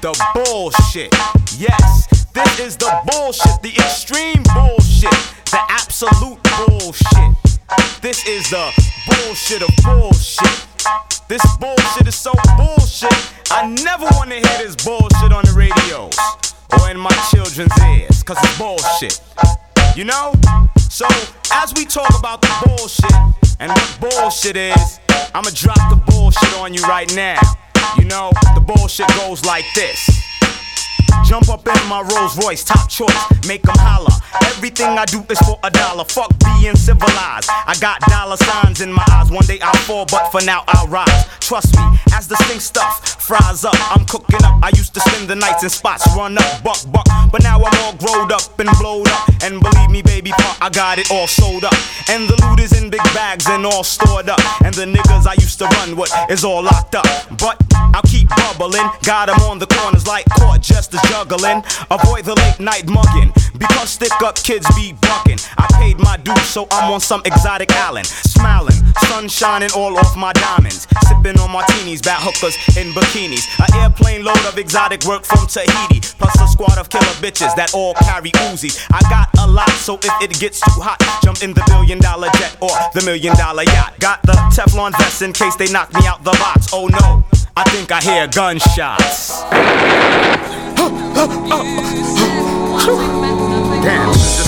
[0.00, 1.12] the bullshit.
[1.58, 5.10] Yes, this is the bullshit, the extreme bullshit,
[5.50, 7.34] the absolute bullshit.
[8.00, 8.70] This is the
[9.10, 10.54] bullshit of bullshit.
[11.26, 13.10] This bullshit is so bullshit,
[13.50, 16.16] I never wanna hear this bullshit on the radios
[16.78, 19.20] or in my children's ears, cause it's bullshit.
[19.96, 20.32] You know?
[20.94, 21.06] So,
[21.52, 25.00] as we talk about the bullshit and what bullshit is,
[25.34, 27.40] I'ma drop the bullshit on you right now.
[27.98, 30.23] You know, the bullshit goes like this.
[31.24, 34.12] Jump up in my Rolls Royce, top choice, make 'em holler.
[34.42, 36.04] Everything I do is for a dollar.
[36.04, 37.50] Fuck being civilized.
[37.66, 39.30] I got dollar signs in my eyes.
[39.30, 41.24] One day I'll fall, but for now I'll rise.
[41.40, 41.82] Trust me,
[42.16, 44.62] as the stink stuff fries up, I'm cooking up.
[44.62, 47.06] I used to spend the nights in spots, run up, buck, buck.
[47.32, 49.28] But now I'm all growed up and blowed up.
[49.42, 51.74] And believe me, baby, I got it all sold up.
[52.08, 54.40] And the loot is in big bags and all stored up.
[54.64, 57.06] And the niggas I used to run with is all locked up.
[57.38, 57.60] But
[57.94, 58.88] I'll keep bubbling.
[59.02, 61.62] Got 'em on the corners like court just juggling.
[61.90, 63.32] Avoid the late night mugging.
[63.58, 65.38] Because stick up kids be bucking.
[65.58, 68.06] I paid my dues, so I'm on some exotic island.
[68.06, 68.74] Smiling,
[69.06, 70.86] sun shining all off my diamonds.
[71.06, 73.46] Sipping on martinis, bat hookers in bikinis.
[73.60, 76.00] An airplane load of exotic work from Tahiti.
[76.18, 78.84] Plus a squad of killer bitches that all carry Uzis.
[78.92, 82.28] I got a lot, so if it gets too hot, jump in the billion dollar
[82.38, 83.94] jet or the million dollar yacht.
[84.00, 86.68] Got the Teflon vest in case they knock me out the box.
[86.72, 87.24] Oh no,
[87.56, 90.63] I think I hear gunshots.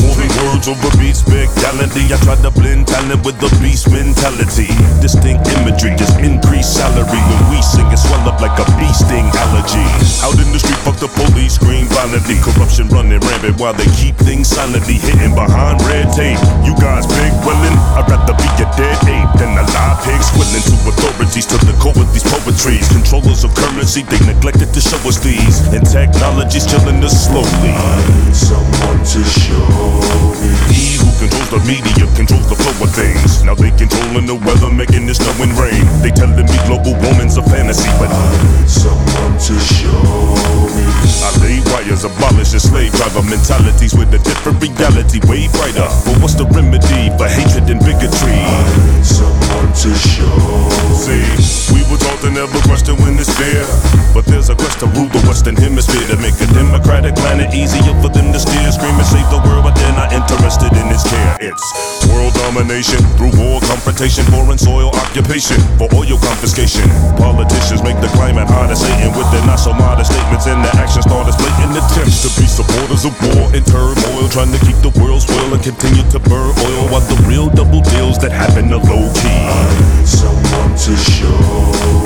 [0.03, 1.49] Moving words over beats, big.
[2.12, 4.68] I try to blend talent with the beast mentality.
[5.01, 6.77] Distinct imagery, just increased
[12.07, 12.37] violently.
[12.39, 16.39] Corruption running rampant while they keep things silently hidden behind red tape.
[16.63, 17.77] You guys big willing?
[17.99, 21.75] I'd rather be a dead ape than a live pig squilling to authorities to the
[21.83, 22.89] core with these poetries.
[22.89, 25.67] Controllers of currency, they neglected to show us these.
[25.75, 27.75] And technology's killing us slowly.
[27.75, 29.67] I need someone to show
[30.71, 30.96] me.
[31.17, 33.43] Controls the media controls the flow of things.
[33.43, 35.81] Now they controlling the weather, making it snow and rain.
[36.05, 39.97] They telling me global warming's a fantasy, but I need someone to show
[40.77, 40.85] me.
[41.25, 45.89] I lay wires, abolish the slave driver mentalities with a different reality, way brighter.
[46.05, 48.37] But what's the remedy for hatred and bigotry?
[48.37, 51.25] I need someone to show See,
[51.73, 53.64] we were taught to never question when it's fair.
[54.12, 57.95] But there's a quest to rule the Western Hemisphere to make a democratic planet easier
[58.01, 58.69] for them to steer.
[58.73, 61.37] Scream and save the world, but they're not interested in its care.
[61.41, 61.65] It's
[62.11, 66.87] world domination through war, confrontation, foreign soil occupation for oil confiscation.
[67.19, 70.75] Politicians make the climate hot as Satan with their not so modest statements and their
[70.77, 74.79] actions start as blatant attempts to be supporters of war and turmoil, trying to keep
[74.81, 78.73] the world spoiled and continue to burn oil while the real double deals that happen
[78.73, 79.43] are low key.
[80.07, 81.35] Someone to show.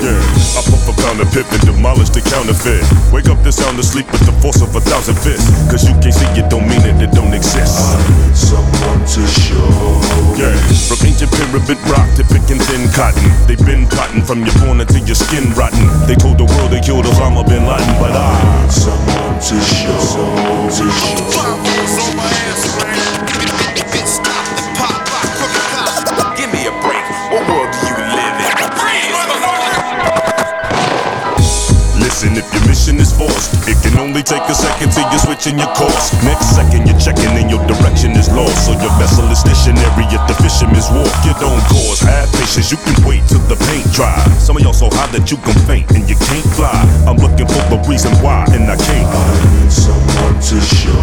[0.01, 0.17] Yeah,
[0.57, 2.81] I puff a pound of pip and demolish the counterfeit.
[3.13, 5.45] Wake up the sound asleep with the force of a thousand fists.
[5.69, 7.77] Cause you can't see it, don't mean it, it don't exist.
[7.77, 9.67] Uh, someone to show.
[10.35, 10.55] Yeah,
[10.87, 13.23] from ancient pyramid rock to picking thin cotton.
[13.47, 15.85] They've been plotting from your born until your skin rotten.
[16.07, 18.67] They told the world they killed Osama bin Laden, but I.
[18.69, 19.97] Someone to show.
[20.77, 20.83] To
[21.63, 22.20] Give
[34.21, 36.13] only take a second till you're switching your course.
[36.23, 38.65] Next second, you're checking and your direction is lost.
[38.65, 41.11] So your vessel is stationary at the fisherman's wharf.
[41.25, 44.17] You don't cause, have patience, you can wait till the paint dry.
[44.37, 46.75] Some of y'all so high that you can faint and you can't fly.
[47.07, 49.09] I'm looking for the reason why, and I can't.
[49.09, 49.23] I
[49.57, 51.01] need someone to show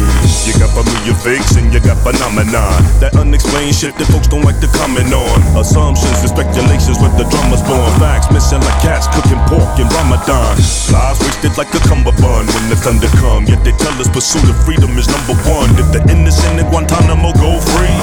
[0.00, 0.10] me.
[0.48, 2.72] You got familiar fakes and you got phenomenon.
[3.02, 5.36] That unexplained shit that folks don't like to comment on.
[5.58, 7.90] Assumptions and speculations where the drama's born.
[8.00, 10.56] Facts missing like cats cooking pork in Ramadan.
[10.90, 13.46] Lies wasted like a cummerbund when the thunder come.
[13.46, 15.74] Yet they tell us pursuit of freedom is number one.
[15.74, 17.98] Did the innocent in Guantanamo go free?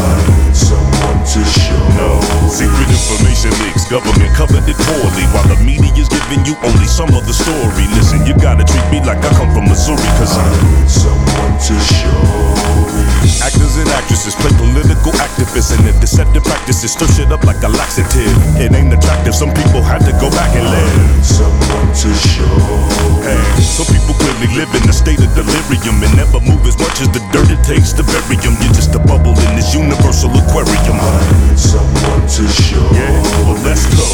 [0.52, 1.80] Someone to show.
[1.96, 2.20] No.
[2.52, 3.88] Secret information leaks.
[3.88, 5.26] Government covered it poorly.
[5.32, 7.86] While the media is giving you only some of the story.
[7.96, 10.10] Listen, you gotta treat me like I come from Missouri.
[10.20, 12.87] Cause I need someone to show.
[13.78, 17.70] Actors and actresses play political activists and the deceptive practices stir shit up like a
[17.70, 18.34] laxative.
[18.58, 21.22] It ain't attractive, some people had to go back and live.
[21.22, 22.58] Someone to show.
[23.22, 27.06] Hey, some people clearly live in a state of delirium and never move as much
[27.06, 28.58] as the dirt it takes to bury them.
[28.66, 30.98] You're just a bubble in this universal aquarium.
[30.98, 32.82] I need someone to show.
[32.98, 33.14] Yeah,
[33.46, 34.10] well, let's go.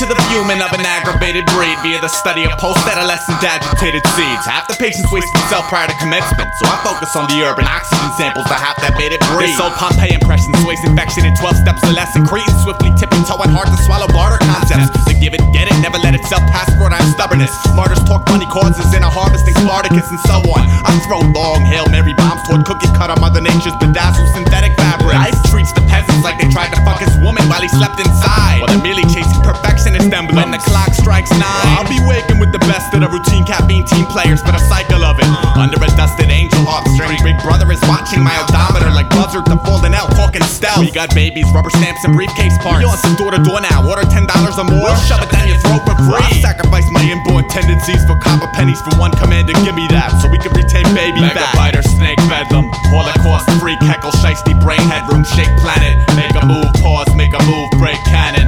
[0.00, 4.44] Into the fuming of an aggravated breed via the study of post-adolescent agitated seeds.
[4.44, 8.12] Half the patients waste themselves prior to commencement, so I focus on the urban oxygen
[8.20, 9.56] samples, the half that made it breathe.
[9.56, 13.48] This old Pompeii impression sways infection in 12 steps or less, and swiftly tipping toeing
[13.48, 14.92] hard to swallow barter concepts.
[15.08, 17.52] To give it, get it, never let itself pass for I'm stubbornness.
[17.72, 20.68] Martyrs talk money causes in a harvesting Spartacus and so on.
[20.84, 25.16] I throw long Hail Mary bombs toward cookie cutter Mother Nature's bedazzled synthetic fabric.
[25.16, 28.60] Life treats the peasants like they tried to fuck his woman while he slept inside.
[28.60, 30.36] While they're merely chasing perfectionist emblems.
[30.36, 33.86] When the clock strikes nine, I'll be waking with the best of the routine caffeine
[33.86, 35.28] team players for the cycle of it.
[35.54, 39.56] Under a dusted angel harp string, Big Brother is watching my odometer like buzzard to
[39.62, 40.82] falling out, talking stealth.
[40.82, 42.82] We got babies, rubber stamps, and briefcase parts.
[42.82, 43.86] We on some door to door now.
[43.86, 44.90] Order ten dollars or more.
[44.90, 46.22] We'll shove it down your throat for free.
[46.22, 49.54] I sacrifice my inborn tendencies for copper pennies for one commander.
[49.62, 51.54] Give me that, so we can retain baby back.
[51.54, 55.94] Biter, snake bedlam, Holocaust, freak, heckle, shiesty, brain, headroom, shake planet.
[56.16, 58.47] Make a move, pause, make a move, break cannon.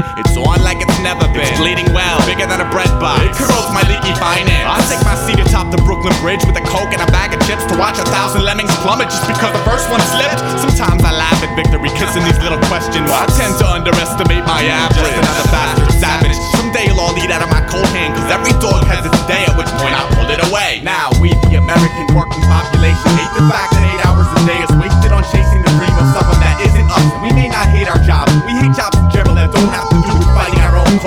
[0.00, 0.04] It.
[0.20, 1.46] It's on like it's never been.
[1.46, 3.24] It's bleeding well, bigger than a bread box.
[3.24, 4.68] It corrodes my leaky finance.
[4.68, 7.40] I take my seat atop the Brooklyn Bridge with a coke and a bag of
[7.44, 10.40] chips to watch a thousand lemmings plummet just because the first one slipped.
[10.62, 13.36] Sometimes I laugh at victory, kissing these little question marks.
[13.36, 15.02] I tend to underestimate my average.
[15.02, 16.36] Just another bastard savage.
[16.56, 19.42] Someday you'll all eat out of my cold hand, cause every dog has its day,
[19.48, 20.80] at which point I pull it away.
[20.86, 24.02] Now, we, the American working population, hate the fact that eight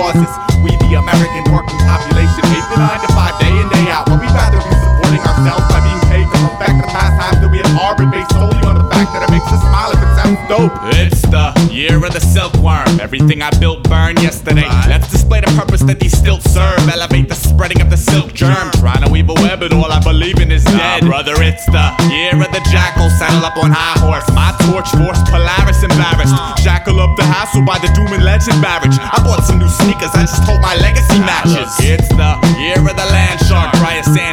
[0.00, 0.32] causes.
[0.64, 4.16] We, the American working population, hate the nine to five day in, day out, but
[4.16, 7.72] we'd rather be supporting ourselves by being paid to perfect the pastimes that we have
[7.76, 10.72] harbored based solely on the fact that it makes us smile if it sounds dope.
[10.96, 13.00] It's the year of the silkworm.
[13.00, 14.68] Everything I built burned yesterday.
[14.88, 16.80] Let's display the purpose that these stilts serve.
[16.88, 18.72] Elevate the spreading of the silk germ.
[18.80, 21.04] Trying to weave a web, and all I believe in is dead.
[21.04, 23.08] brother, it's the year of the jackal.
[23.20, 24.28] Saddle up on high horse.
[24.32, 26.34] My torch force Polaris embarrassed.
[26.64, 28.96] Shackle up the hassle by the doom and legend marriage.
[28.96, 31.68] I bought some new sneakers, I just hope my legacy matches.
[31.80, 34.29] It's the year of the land shark, dry sand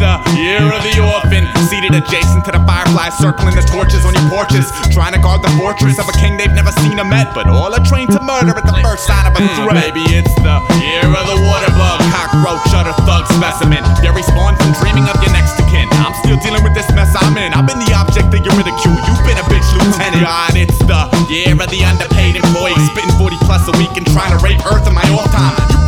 [0.00, 4.24] the year of the orphan, seated adjacent to the fireflies, circling the torches on your
[4.32, 7.44] porches, trying to guard the fortress of a king they've never seen or met, but
[7.44, 9.92] all are trained to murder at the first sign of a threat.
[9.92, 13.84] Maybe it's the year of the water bug, cockroach, shutter thug specimen.
[14.00, 15.84] They respawn from dreaming of your next of kin.
[16.00, 17.52] I'm still dealing with this mess I'm in.
[17.52, 18.96] I've been the object of your ridicule.
[19.04, 20.24] You've been a bitch, lieutenant.
[20.24, 24.32] God, it's the year of the underpaid employee, spitting 40 plus a week and trying
[24.32, 25.60] to rape Earth in my off time.
[25.68, 25.79] You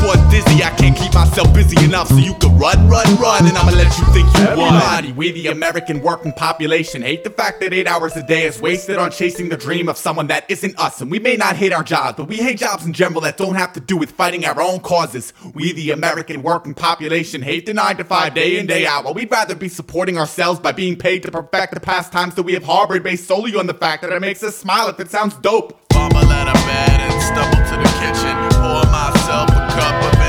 [1.12, 4.26] keep myself busy enough so you can run, run, run, and I'ma let you think
[4.36, 4.74] you won.
[4.74, 8.60] Everybody, we the American working population hate the fact that eight hours a day is
[8.60, 11.00] wasted on chasing the dream of someone that isn't us.
[11.00, 13.54] And we may not hate our jobs, but we hate jobs in general that don't
[13.54, 15.32] have to do with fighting our own causes.
[15.54, 19.04] We the American working population hate the nine to five day in day out.
[19.04, 22.54] While we'd rather be supporting ourselves by being paid to perfect the pastimes that we
[22.54, 25.34] have harbored based solely on the fact that it makes us smile if it sounds
[25.36, 25.78] dope.
[25.92, 28.34] Fumble out of bed and stumble to the kitchen.
[28.60, 30.21] Pour myself a cup of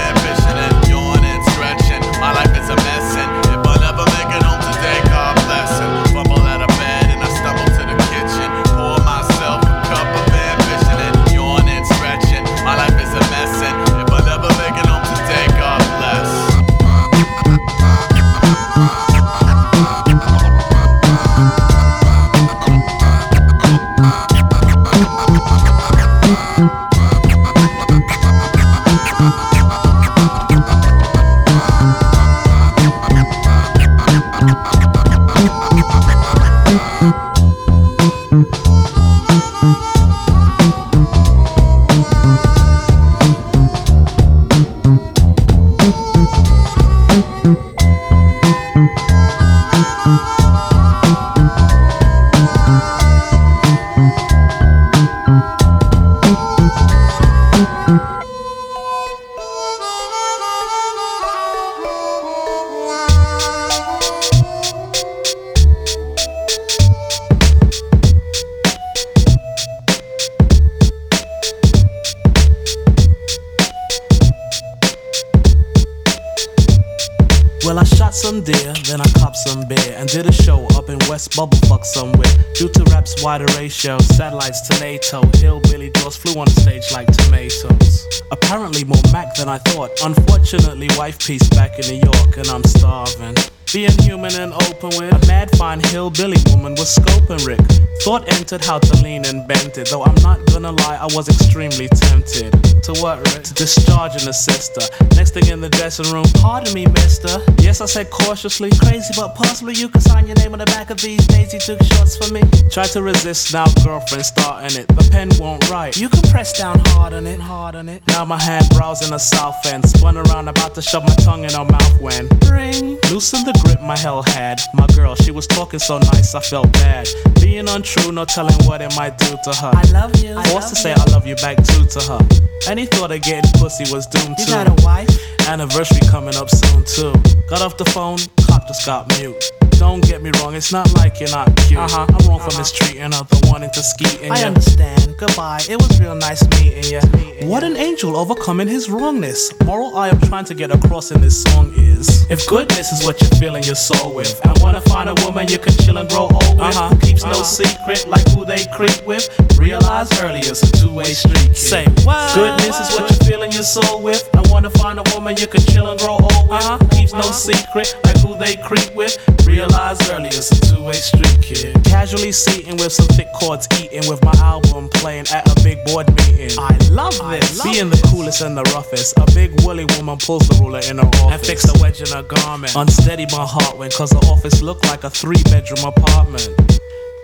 [81.24, 82.34] in West somewhere.
[82.54, 88.08] Due to rap's wider ratio, satellites to NATO, hillbilly doors flew on stage like tomatoes.
[88.32, 89.92] Apparently more Mac than I thought.
[90.04, 93.36] Unfortunately, wife piece back in New York, and I'm starving.
[93.74, 97.60] Being human and open with a mad fine hillbilly woman was scoping Rick.
[98.04, 99.90] Thought entered how to lean and bent it.
[99.90, 102.54] Though I'm not gonna lie, I was extremely tempted.
[102.84, 103.44] To what, Rick?
[103.46, 104.82] To discharge an sister.
[105.16, 107.42] Next thing in the dressing room, pardon me, mister.
[107.62, 110.92] Yes, I said cautiously, crazy, but possibly you can sign your name on the back
[110.92, 112.42] of these Daisy Duke shorts for me.
[112.70, 114.88] Try to resist now, girlfriend starting it.
[114.90, 115.98] The pen won't write.
[115.98, 118.04] You can press down hard on it, hard on it.
[118.08, 121.52] Now my hand browsing the south end, spun around, about to shove my tongue in
[121.54, 123.00] her mouth when ring.
[123.10, 124.62] Loosen the grip my hell had.
[124.76, 127.08] My girl, she was talking so nice, I felt bad.
[127.42, 129.72] Being untrue, no telling what it might do to her.
[129.74, 130.40] I love you.
[130.52, 132.20] Forced to say I love you back too to her.
[132.68, 134.52] Any thought of getting pussy was doomed You to.
[134.52, 135.10] got a wife?
[135.48, 137.14] Anniversary coming up soon too.
[137.50, 139.44] Got off the phone, clock just got mute.
[139.84, 141.78] Don't get me wrong, it's not like you're not cute.
[141.78, 142.08] Uh-huh.
[142.08, 142.60] I'm wrong for uh-huh.
[142.60, 144.48] mistreating her, for wanting to ski in I ya.
[144.48, 145.14] understand.
[145.18, 145.60] Goodbye.
[145.70, 147.02] It was real nice meeting you.
[147.50, 149.52] What an angel overcoming his wrongness.
[149.66, 153.20] Moral I am trying to get across in this song is if goodness is what
[153.20, 154.52] you're filling your soul with, I uh-huh.
[154.52, 154.64] uh-huh.
[154.64, 156.76] wanna find a woman you can chill and grow old with.
[156.76, 159.28] Who keeps no secret like who they creep with.
[159.60, 161.52] Realize early it's a two-way street.
[161.52, 161.58] Kid.
[161.58, 162.34] Say what?
[162.34, 164.24] Goodness is what you're filling your soul with.
[164.34, 166.64] I wanna find a woman you can chill and grow old with.
[166.64, 169.20] Who keeps no secret like who they creep with.
[169.46, 169.73] Realize
[170.12, 171.84] early it's a two-way street, kid.
[171.84, 176.08] Casually seating with some thick chords, eating with my album playing at a big board
[176.16, 176.52] meeting.
[176.60, 177.64] I love this.
[177.64, 181.08] Being the coolest and the roughest, a big woolly woman pulls the ruler in her
[181.24, 182.76] office and fix a wedge in her garment.
[182.76, 186.50] Unsteady my heart when, cause the office looked like a three-bedroom apartment.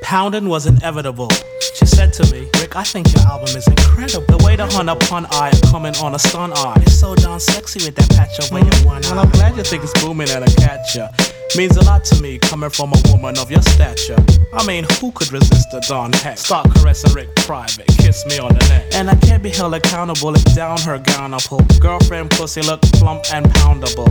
[0.02, 1.30] Pounding was inevitable.
[1.76, 4.26] She said to me, Rick, I think your album is incredible.
[4.38, 6.78] The way the hun upon eye coming on a stun eye.
[6.82, 9.12] It's so darn sexy with that patch over your one eye.
[9.12, 11.10] Well, I'm glad you think it's booming and I catch ya.
[11.58, 14.18] Means a lot to me coming from a woman of your stature.
[14.54, 16.38] I mean, who could resist a darn Heck?
[16.38, 18.86] Start caressing Rick private, kiss me on the neck.
[18.93, 21.62] And I can't be held accountable if down her gown I pull.
[21.80, 24.10] Girlfriend pussy look plump and poundable.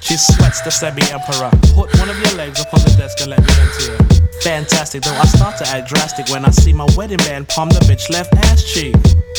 [0.00, 1.50] She sweats the semi-emperor.
[1.74, 4.18] Put one of your legs upon the desk and let me enter.
[4.40, 7.80] Fantastic, though I start to act drastic when I see my wedding band palm the
[7.80, 8.94] bitch left ass cheek.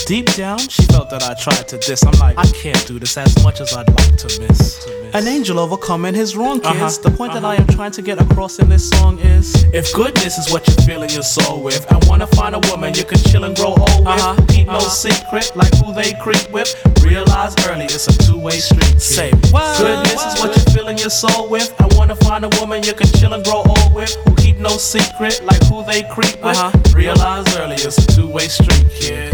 [0.05, 2.03] Deep down, she felt that I tried to diss.
[2.05, 4.85] I'm like, I can't do this as much as I'd like to miss.
[5.13, 6.97] An angel overcoming his wrong, kids.
[6.99, 9.91] Uh-huh, The point that I am trying to get across in this song is if
[9.93, 13.17] goodness is what you're filling your soul with, and wanna find a woman you can
[13.17, 16.69] chill and grow old with, Uh-huh, keep no secret like who they creep with.
[17.03, 19.01] Realize early it's a two-way street.
[19.01, 19.77] Say what?
[19.79, 21.73] Goodness is what you're filling your soul with.
[21.81, 24.69] I wanna find a woman you can chill and grow old with, who keep no
[24.77, 26.57] secret like who they creep with.
[26.57, 26.71] Uh-huh.
[26.95, 29.33] Realize early it's a two-way street, kid.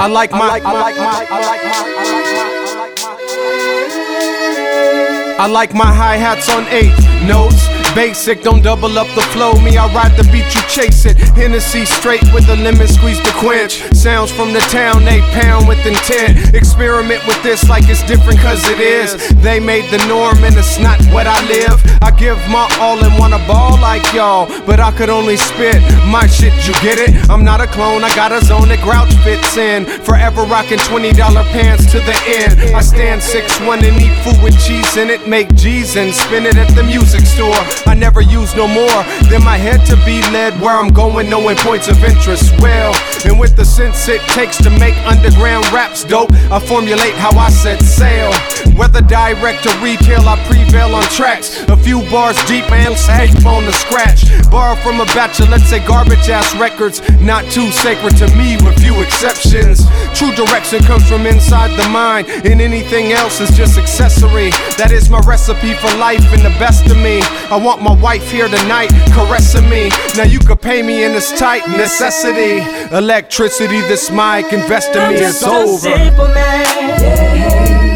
[0.00, 3.10] I like my, I like my, I like my, I like my,
[5.38, 7.69] I like my hi hats on eight notes.
[7.94, 9.52] Basic, don't double up the flow.
[9.60, 11.16] Me, I ride the beat, you chase it.
[11.34, 13.82] Hennessy straight with the lemon squeeze the quench.
[13.94, 16.54] Sounds from the town, they pound with intent.
[16.54, 19.28] Experiment with this like it's different, cause it is.
[19.42, 21.82] They made the norm and it's not what I live.
[22.00, 26.26] I give my all and wanna ball like y'all, but I could only spit my
[26.26, 27.28] shit, you get it?
[27.28, 29.84] I'm not a clone, I got a zone that grouch fits in.
[30.04, 31.14] Forever rocking $20
[31.50, 32.74] pants to the end.
[32.74, 36.46] I stand six 6'1 and eat food with cheese in it, make G's and spin
[36.46, 37.79] it at the music store.
[37.86, 41.56] I never use no more than my head to be led where I'm going, knowing
[41.56, 42.94] points of interest well.
[43.24, 47.50] And with the sense it takes to make underground raps dope, I formulate how I
[47.50, 48.32] set sail.
[48.76, 51.62] Whether direct or retail, I prevail on tracks.
[51.68, 54.24] A few bars deep, man, sag on the scratch.
[54.50, 57.00] Borrow from a bachelor, let's say garbage ass records.
[57.20, 59.86] Not too sacred to me, with few exceptions.
[60.18, 64.50] True direction comes from inside the mind, and anything else is just accessory.
[64.80, 67.20] That is my recipe for life and the best of me.
[67.50, 69.90] I want my wife here tonight, caressing me.
[70.16, 72.58] Now you could pay me in this tight necessity.
[72.94, 75.78] Electricity, this mic, invest in I'm me, just it's a over.
[75.78, 76.66] simple man.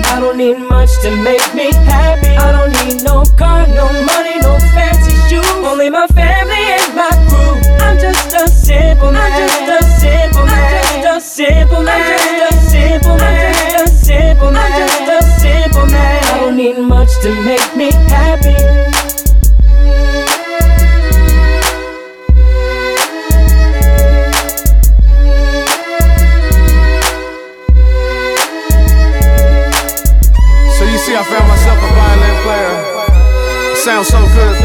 [0.06, 2.28] I don't need much to make me happy.
[2.28, 5.44] I don't need no car, no money, no fancy shoes.
[5.66, 7.58] Only my family and my crew.
[7.84, 9.32] I'm just a simple man.
[9.32, 10.84] I'm just a simple man.
[10.86, 12.14] I'm just a simple man.
[12.14, 13.46] I'm just a simple man.
[13.46, 14.72] I'm just a simple man.
[14.72, 16.24] I'm just a simple man.
[16.24, 19.23] I don't need much to make me happy.
[33.84, 34.56] Sounds so good.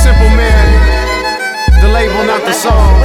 [0.00, 1.82] Simple man.
[1.82, 2.98] The label, not the song.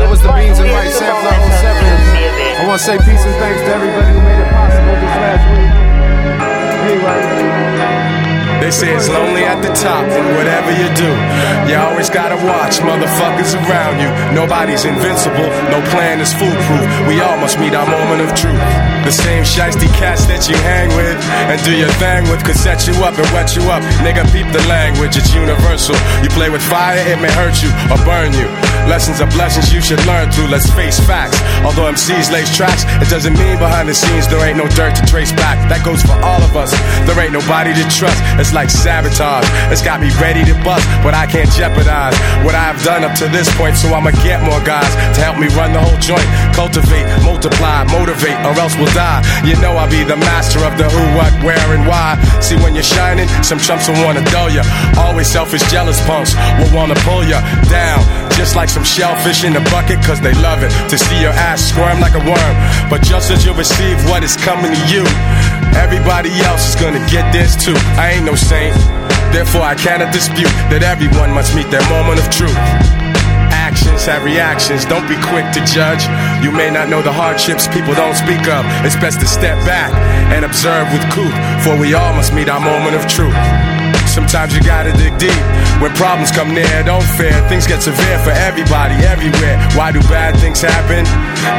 [0.00, 2.56] That was the Beans and Rice Sampler 07.
[2.56, 5.44] I want to say peace and thanks to everybody who made it possible this last
[5.52, 5.65] week.
[8.66, 11.06] They say it's lonely at the top, and whatever you do,
[11.70, 14.10] you always gotta watch motherfuckers around you.
[14.34, 16.82] Nobody's invincible, no plan is foolproof.
[17.06, 18.58] We all must meet our moment of truth.
[19.06, 21.14] The same shiesty cats that you hang with
[21.46, 23.86] and do your thing with could set you up and wet you up.
[24.02, 25.94] Nigga, peep the language, it's universal.
[26.26, 28.50] You play with fire, it may hurt you or burn you.
[28.90, 31.38] Lessons are blessings you should learn through, let's face facts.
[31.62, 35.06] Although MCs lace tracks, it doesn't mean behind the scenes there ain't no dirt to
[35.06, 35.54] trace back.
[35.70, 36.74] That goes for all of us.
[37.06, 38.18] There ain't nobody to trust.
[38.56, 39.44] Like sabotage.
[39.68, 43.28] It's got me ready to bust, but I can't jeopardize what I've done up to
[43.28, 43.76] this point.
[43.76, 46.24] So I'ma get more guys to help me run the whole joint.
[46.56, 49.20] Cultivate, multiply, motivate, or else we'll die.
[49.44, 52.16] You know I'll be the master of the who, what, where, and why.
[52.40, 54.64] See when you're shining, some chumps will wanna dull ya.
[54.96, 58.00] Always selfish, jealous punks will wanna pull ya down.
[58.40, 60.72] Just like some shellfish in a bucket, cause they love it.
[60.88, 62.54] To see your ass squirm like a worm.
[62.88, 65.04] But just as you receive what is coming to you,
[65.76, 67.76] everybody else is gonna get this too.
[68.00, 68.74] I ain't no saint.
[69.34, 72.54] Therefore, I cannot dispute that everyone must meet their moment of truth.
[73.50, 76.06] Actions have reactions, don't be quick to judge.
[76.38, 78.62] You may not know the hardships people don't speak of.
[78.86, 79.90] It's best to step back
[80.30, 81.34] and observe with couth,
[81.66, 83.34] for we all must meet our moment of truth.
[84.06, 85.42] Sometimes you gotta dig deep.
[85.76, 87.36] When problems come near, don't fear.
[87.52, 89.60] Things get severe for everybody, everywhere.
[89.76, 91.04] Why do bad things happen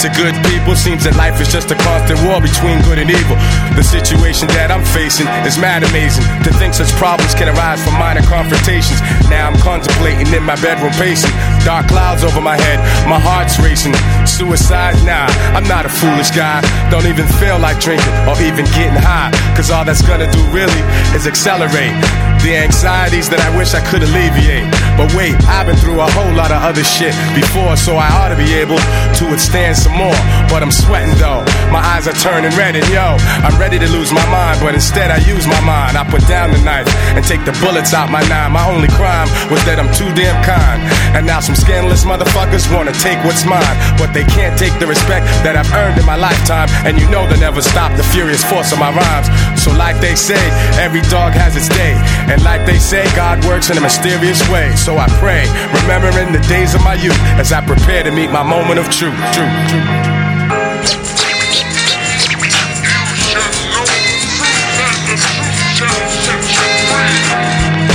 [0.02, 0.74] to good people?
[0.74, 3.38] Seems that life is just a constant war between good and evil.
[3.78, 6.26] The situation that I'm facing is mad amazing.
[6.44, 8.98] To think such problems can arise from minor confrontations.
[9.30, 11.30] Now I'm contemplating in my bedroom pacing.
[11.62, 13.94] Dark clouds over my head, my heart's racing.
[14.26, 14.98] Suicide?
[15.06, 16.66] Nah, I'm not a foolish guy.
[16.90, 19.30] Don't even feel like drinking or even getting high.
[19.54, 20.82] Cause all that's gonna do really
[21.14, 21.94] is accelerate
[22.42, 24.68] The anxieties that I wish I could alleviate.
[24.98, 28.34] But wait, I've been through a whole lot of other shit before, so I ought
[28.34, 30.18] to be able to withstand some more.
[30.50, 34.12] But I'm sweating though, my eyes are turning red, and yo, I'm ready to lose
[34.12, 35.98] my mind, but instead I use my mind.
[35.98, 38.52] I put down the knife and take the bullets out my nine.
[38.52, 40.82] My only crime was that I'm too damn kind.
[41.14, 45.26] And now some scandalous motherfuckers wanna take what's mine, but they can't take the respect
[45.46, 46.70] that I've earned in my lifetime.
[46.86, 49.30] And you know they'll never stop the furious force of my rhymes.
[49.62, 50.40] So, like they say,
[50.80, 51.94] every dog has its day.
[52.32, 54.76] And like they say, God works in a mysterious way.
[54.76, 55.46] So I pray,
[55.82, 59.18] remembering the days of my youth as I prepare to meet my moment of truth.
[59.34, 59.48] Truth.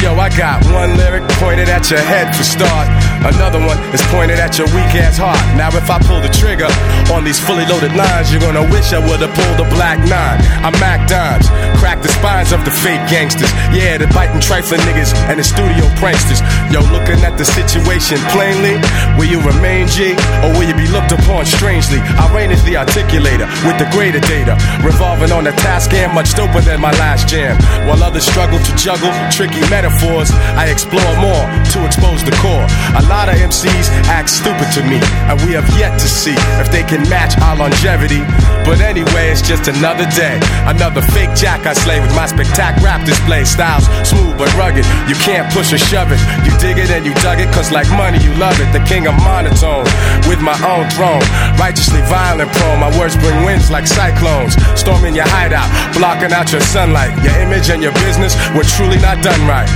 [0.02, 3.01] Yo, I got one lyric pointed at your head for start.
[3.22, 5.38] Another one is pointed at your weak ass heart.
[5.54, 6.66] Now, if I pull the trigger
[7.14, 10.42] on these fully loaded lines, you're gonna wish I would've pulled a black nine.
[10.66, 11.46] I'm Mac Dimes,
[11.78, 13.50] crack the spines of the fake gangsters.
[13.70, 16.42] Yeah, the biting trifling niggas and the studio pranksters.
[16.74, 18.74] Yo, looking at the situation plainly,
[19.14, 22.02] will you remain G or will you be looked upon strangely?
[22.18, 26.34] I reign as the articulator with the greater data, revolving on a task and much
[26.34, 27.54] doper than my last jam.
[27.86, 32.66] While others struggle to juggle tricky metaphors, I explore more to expose the core.
[32.98, 34.96] A lot of MCs act stupid to me,
[35.28, 38.24] and we have yet to see if they can match our longevity.
[38.64, 43.04] But anyway, it's just another day, another fake jack I slay with my spectac rap
[43.04, 43.44] display.
[43.44, 46.20] Styles smooth but rugged, you can't push or shove it.
[46.48, 48.72] You dig it and you dug it, cause like money, you love it.
[48.72, 49.84] The king of monotone,
[50.24, 51.20] with my own throne.
[51.60, 54.56] Righteously violent prone, my words bring winds like cyclones.
[54.72, 57.12] Storming your hideout, blocking out your sunlight.
[57.20, 59.68] Your image and your business were truly not done right.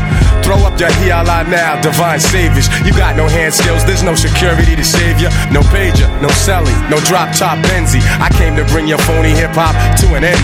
[0.46, 2.70] Throw up your hiala now, divine saviors.
[2.86, 5.28] You got no hand skills, there's no security to save you.
[5.52, 8.02] No pager, no celly, no drop top Benzie.
[8.20, 10.42] I came to bring your phony hip hop to an end.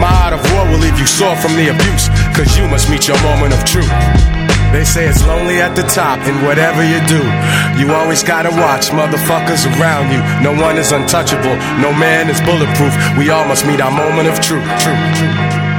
[0.00, 3.06] My art of war will leave you sore from the abuse, cause you must meet
[3.06, 3.92] your moment of truth.
[4.72, 7.20] They say it's lonely at the top, and whatever you do,
[7.78, 10.20] you always gotta watch motherfuckers around you.
[10.40, 12.94] No one is untouchable, no man is bulletproof.
[13.18, 14.64] We all must meet our moment of truth.
[14.80, 15.71] Truth, truth.